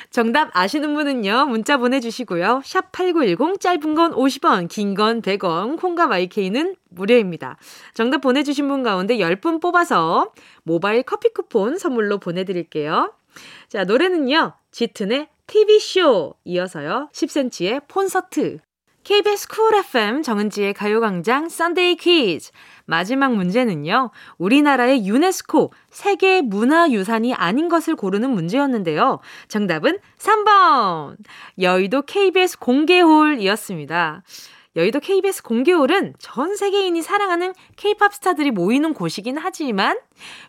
[0.09, 2.61] 정답 아시는 분은요, 문자 보내주시고요.
[2.65, 7.57] 샵 8910, 짧은 건 50원, 긴 건 100원, 콩과 마이케이는 무료입니다.
[7.93, 10.33] 정답 보내주신 분 가운데 10분 뽑아서
[10.63, 13.13] 모바일 커피 쿠폰 선물로 보내드릴게요.
[13.69, 17.09] 자, 노래는요, 짙은의 TV쇼 이어서요.
[17.13, 18.59] 10cm의 콘서트.
[19.03, 22.51] KBS Cool FM 정은지의 가요광장 Sunday 퀴즈.
[22.85, 24.11] 마지막 문제는요.
[24.37, 29.19] 우리나라의 유네스코 세계 문화유산이 아닌 것을 고르는 문제였는데요.
[29.47, 31.17] 정답은 3번.
[31.59, 34.21] 여의도 KBS 공개홀이었습니다.
[34.75, 39.99] 여의도 KBS 공개홀은 전 세계인이 사랑하는 K-팝 스타들이 모이는 곳이긴 하지만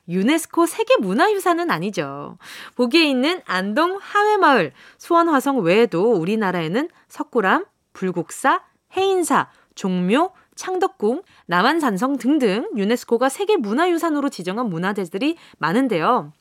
[0.08, 2.38] 유네스코 세계 문화유산은 아니죠.
[2.76, 8.62] 보기에 있는 안동 하회마을, 수원 화성 외에도 우리나라에는 석굴암, 불국사,
[8.96, 16.32] 해인사, 종묘, 창덕궁, 남한산성 등등 유네스코가 세계 문화유산으로 지정한 문화재들이 많은데요.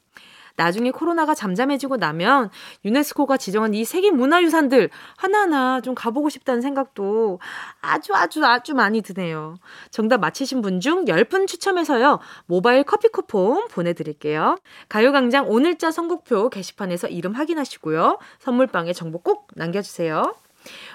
[0.58, 2.50] 나중에 코로나가 잠잠해지고 나면
[2.84, 7.40] 유네스코가 지정한 이 세계 문화유산들 하나하나 좀 가보고 싶다는 생각도
[7.80, 9.56] 아주 아주 아주 많이 드네요.
[9.92, 12.20] 정답 맞히신 분 중 10분 추첨해서요.
[12.48, 14.58] 모바일 커피 쿠폰 보내드릴게요.
[14.90, 18.20] 가요광장 오늘자 선곡표 게시판에서 이름 확인하시고요.
[18.40, 20.36] 선물방에 정보 꼭 남겨주세요.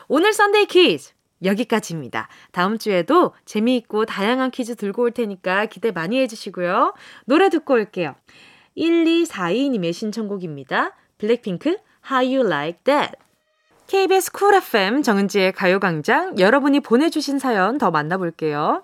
[0.08, 2.28] 오늘 Sunday 퀴즈 여기까지입니다.
[2.52, 6.94] 다음 주에도 재미있고 다양한 퀴즈 들고 올 테니까 기대 많이 해주시고요.
[7.24, 8.14] 노래 듣고 올게요.
[8.76, 10.94] 1242님의 신청곡입니다.
[11.18, 11.78] 블랙핑크
[12.10, 13.16] How You Like That
[13.86, 18.82] KBS 쿨 FM 정은지의 가요광장 여러분이 보내주신 사연 더 만나볼게요.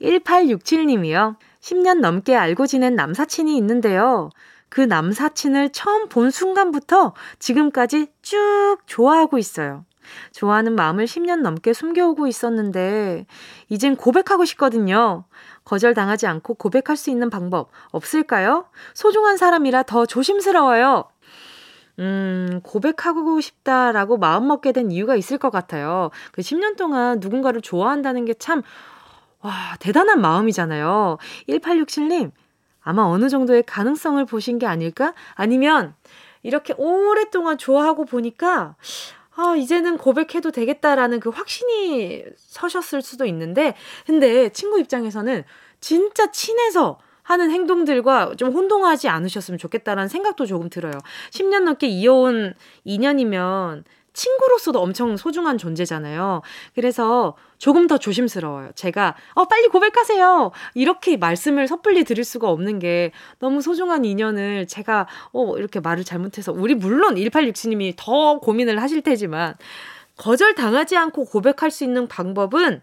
[0.00, 1.36] 1867님이요.
[1.60, 4.30] 10년 넘게 알고 지낸 남사친이 있는데요.
[4.68, 9.84] 그 남사친을 처음 본 순간부터 지금까지 쭉 좋아하고 있어요.
[10.32, 13.26] 좋아하는 마음을 10년 넘게 숨겨오고 있었는데,
[13.68, 15.24] 이젠 고백하고 싶거든요.
[15.64, 18.66] 거절당하지 않고 고백할 수 있는 방법 없을까요?
[18.94, 21.04] 소중한 사람이라 더 조심스러워요.
[21.98, 26.10] 음, 고백하고 싶다라고 마음먹게 된 이유가 있을 것 같아요.
[26.32, 28.62] 그 10년 동안 누군가를 좋아한다는 게 참,
[29.40, 31.18] 와, 대단한 마음이잖아요.
[31.48, 32.30] 1867님,
[32.80, 35.12] 아마 어느 정도의 가능성을 보신 게 아닐까?
[35.34, 35.94] 아니면,
[36.42, 38.76] 이렇게 오랫동안 좋아하고 보니까,
[39.40, 45.44] 아, 이제는 고백해도 되겠다라는 그 확신이 서셨을 수도 있는데, 근데 친구 입장에서는
[45.80, 50.94] 진짜 친해서 하는 행동들과 좀 혼동하지 않으셨으면 좋겠다라는 생각도 조금 들어요.
[51.30, 53.84] 10년 넘게 이어온 인연이면
[54.18, 56.42] 친구로서도 엄청 소중한 존재잖아요.
[56.74, 58.72] 그래서 조금 더 조심스러워요.
[58.74, 60.50] 제가, 어, 빨리 고백하세요!
[60.74, 66.52] 이렇게 말씀을 섣불리 드릴 수가 없는 게 너무 소중한 인연을 제가, 어, 이렇게 말을 잘못해서,
[66.52, 69.54] 우리 물론 1867님이 더 고민을 하실 테지만,
[70.16, 72.82] 거절 당하지 않고 고백할 수 있는 방법은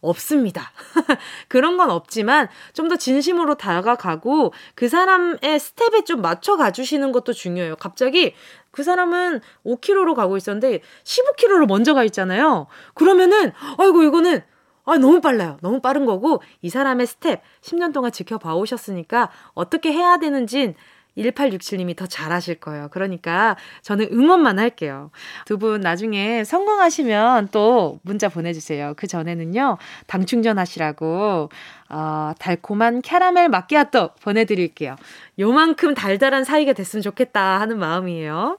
[0.00, 0.72] 없습니다.
[1.48, 7.76] 그런 건 없지만 좀 더 진심으로 다가가고 그 사람의 스텝에 좀 맞춰 가주시는 것도 중요해요.
[7.76, 8.34] 갑자기
[8.72, 12.66] 그 사람은 5km로 가고 있었는데 15km로 먼저 가 있잖아요.
[12.94, 14.42] 그러면은 아이고 이거는
[14.86, 15.58] 아, 너무 빨라요.
[15.60, 20.74] 너무 빠른 거고, 이 사람의 스텝, 10년 동안 지켜봐 오셨으니까, 어떻게 해야 되는진
[21.18, 22.88] 1867님이 더 잘하실 거예요.
[22.90, 25.10] 그러니까 저는 응원만 할게요.
[25.46, 28.94] 두 분 나중에 성공하시면 또 문자 보내주세요.
[28.96, 31.50] 그 전에는요, 당 충전하시라고,
[31.90, 34.96] 어, 달콤한 캐러멜 마끼아또 보내드릴게요.
[35.38, 38.56] 요만큼 달달한 사이가 됐으면 좋겠다 하는 마음이에요.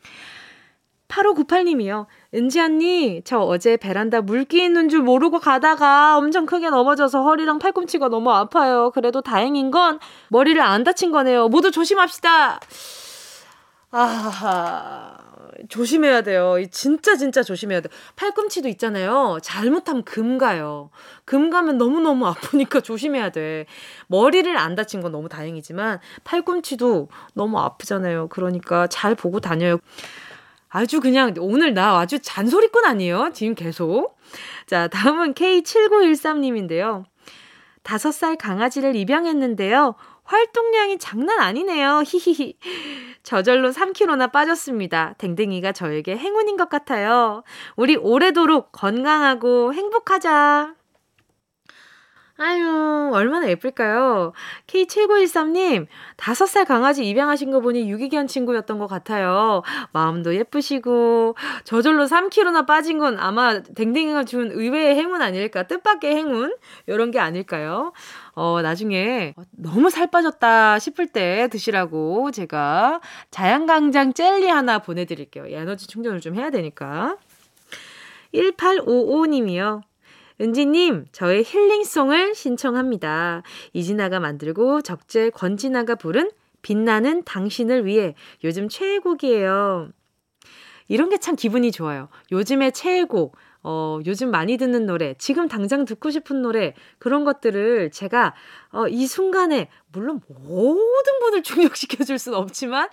[1.12, 2.06] 8598님이요.
[2.34, 8.08] 은지 언니, 저 어제 베란다 물기 있는 줄 모르고 가다가 엄청 크게 넘어져서 허리랑 팔꿈치가
[8.08, 8.92] 너무 아파요.
[8.94, 10.00] 그래도 다행인 건
[10.30, 11.50] 머리를 안 다친 거네요.
[11.50, 12.60] 모두 조심합시다.
[13.94, 15.18] 아,
[15.68, 16.56] 조심해야 돼요.
[16.72, 17.92] 진짜 진짜 조심해야 돼요.
[18.16, 19.38] 팔꿈치도 있잖아요.
[19.44, 20.90] 잘못하면 금 가요.
[21.26, 23.66] 금 가면 너무너무 아프니까 조심해야 돼.
[24.08, 28.30] 머리를 안 다친 건 너무 다행이지만 팔꿈치도 너무 아프잖아요.
[28.30, 29.78] 그러니까 잘 보고 다녀요.
[30.72, 33.32] 아주 그냥 오늘 나 아주 잔소리꾼 아니에요?
[33.34, 34.18] 지금 계속.
[34.66, 37.04] 자, 다음은 K7913님인데요.
[37.84, 39.96] 다섯 살 강아지를 입양했는데요.
[40.24, 42.04] 활동량이 장난 아니네요.
[42.06, 42.58] 히히히.
[43.22, 45.16] 저절로 3kg나 빠졌습니다.
[45.18, 47.44] 댕댕이가 저에게 행운인 것 같아요.
[47.76, 50.81] 우리 오래도록 건강하고 행복하자.
[52.38, 54.34] 아유, 얼마나 예쁠까요?
[54.68, 59.62] K7913님, 5살 강아지 입양하신 거 보니 유기견 친구였던 것 같아요.
[59.92, 65.64] 마음도 예쁘시고, 저절로 3kg나 빠진 건 아마 댕댕이가 준 의외의 행운 아닐까?
[65.64, 66.56] 뜻밖의 행운?
[66.88, 67.94] 요런 게 아닐까요?
[68.34, 75.46] 어, 나중에 너무 살 빠졌다 싶을 때 드시라고 제가 자양강장 젤리 하나 보내드릴게요.
[75.48, 77.18] 에너지 충전을 좀 해야 되니까.
[78.34, 79.82] 1855님이요.
[80.42, 83.44] 은지님, 저의 힐링송을 신청합니다.
[83.74, 86.32] 이진아가 만들고 적재 권진아가 부른
[86.64, 89.92] 빛나는 당신을 위해 요즘 최애곡이에요.
[90.88, 92.10] 이런 게 참 기분이 좋아요.
[92.32, 98.34] 요즘의 최애곡, 어, 요즘 많이 듣는 노래, 지금 당장 듣고 싶은 노래, 그런 것들을 제가,
[98.72, 102.90] 어, 이 순간에, 물론 모든 분을 충족시켜줄 수는 없지만,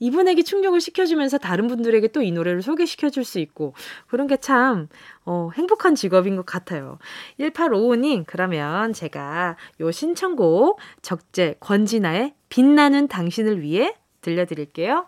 [0.00, 3.74] 이분에게 충족을 시켜주면서 다른 분들에게 또 이 노래를 소개시켜줄 수 있고
[4.08, 4.88] 그런 게 참
[5.24, 6.98] 어, 행복한 직업인 것 같아요.
[7.38, 15.06] 1855님 그러면 제가 요 신청곡 적재 권진아의 빛나는 당신을 위해 들려드릴게요.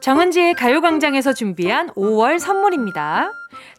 [0.00, 3.30] 정은지의 가요광장에서 준비한 5월 선물입니다.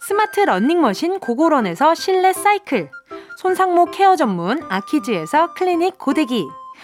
[0.02, 2.90] 스마트 러닝머신 고고런에서 실내 사이클
[3.38, 6.48] 손상모 케어 전문 아키즈에서 클리닉 고데기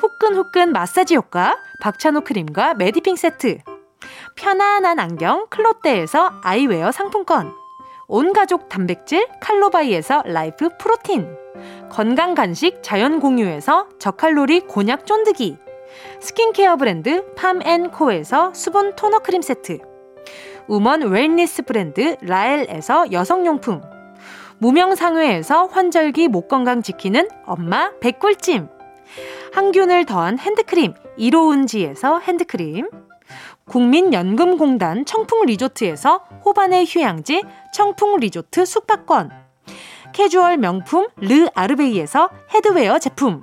[0.00, 3.58] 후끈후끈 마사지 효과 박찬호 크림과 메디핑 세트.
[4.36, 7.52] 편안한 안경 클로떼에서 아이웨어 상품권.
[8.08, 11.36] 온가족 단백질 칼로바이에서 라이프 프로틴.
[11.90, 15.56] 건강 간식 자연 공유에서 저칼로리 곤약 쫀득이.
[16.20, 19.78] 스킨케어 브랜드 팜앤코에서 수분 토너 크림 세트.
[20.68, 23.80] woman wellness 브랜드 라엘에서 여성용품.
[24.58, 28.68] 무명상회에서 환절기 목 건강 지키는 엄마 백꿀찜
[29.52, 32.88] 항균을 더한 핸드크림 이로운지에서 핸드크림
[33.66, 37.42] 국민연금공단 청풍리조트에서 호반의 휴양지
[37.74, 39.30] 청풍리조트 숙박권
[40.12, 43.42] 캐주얼 명품 르 아르베이에서 headwear 제품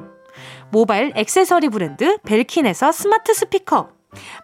[0.71, 3.89] 모바일 액세서리 브랜드 벨킨에서 스마트 스피커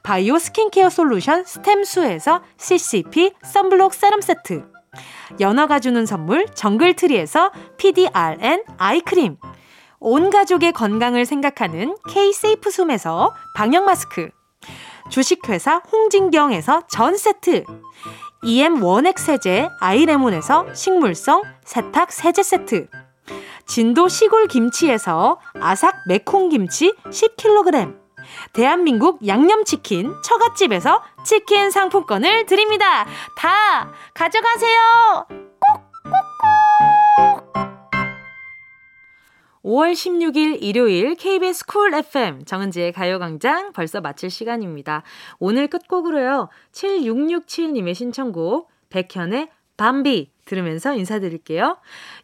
[0.03, 4.65] 바이오 스킨케어 솔루션 스템수에서 CCP 썬블록 세럼 세트
[5.39, 9.37] 연어가 주는 선물 정글트리에서 PDRN 아이크림
[10.01, 14.29] 온 가족의 건강을 생각하는 K-세이프 숨에서 방역 마스크,
[15.09, 17.65] 주식회사 홍진경에서 전 세트,
[18.43, 22.87] EM 원액 세제 아이레몬에서 식물성 세탁 세제 세트,
[23.67, 27.97] 진도 시골 김치에서 아삭 매콩 김치 10kg,
[28.53, 33.05] 대한민국 양념치킨 처갓집에서 치킨 상품권을 드립니다.
[33.35, 35.27] 다 가져가세요.
[35.99, 37.78] 꼭꼭꼭.
[39.63, 45.03] 5월 16일 일요일 KBS 쿨 FM 정은지의 가요광장 벌써 마칠 시간입니다.
[45.39, 46.49] 오늘 끝곡으로요.
[46.71, 51.77] 7667님의 신청곡 백현의 밤비 들으면서 인사드릴게요.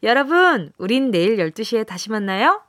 [0.04, 2.62] 여러분, 우린 내일 12시에 다시 만나요.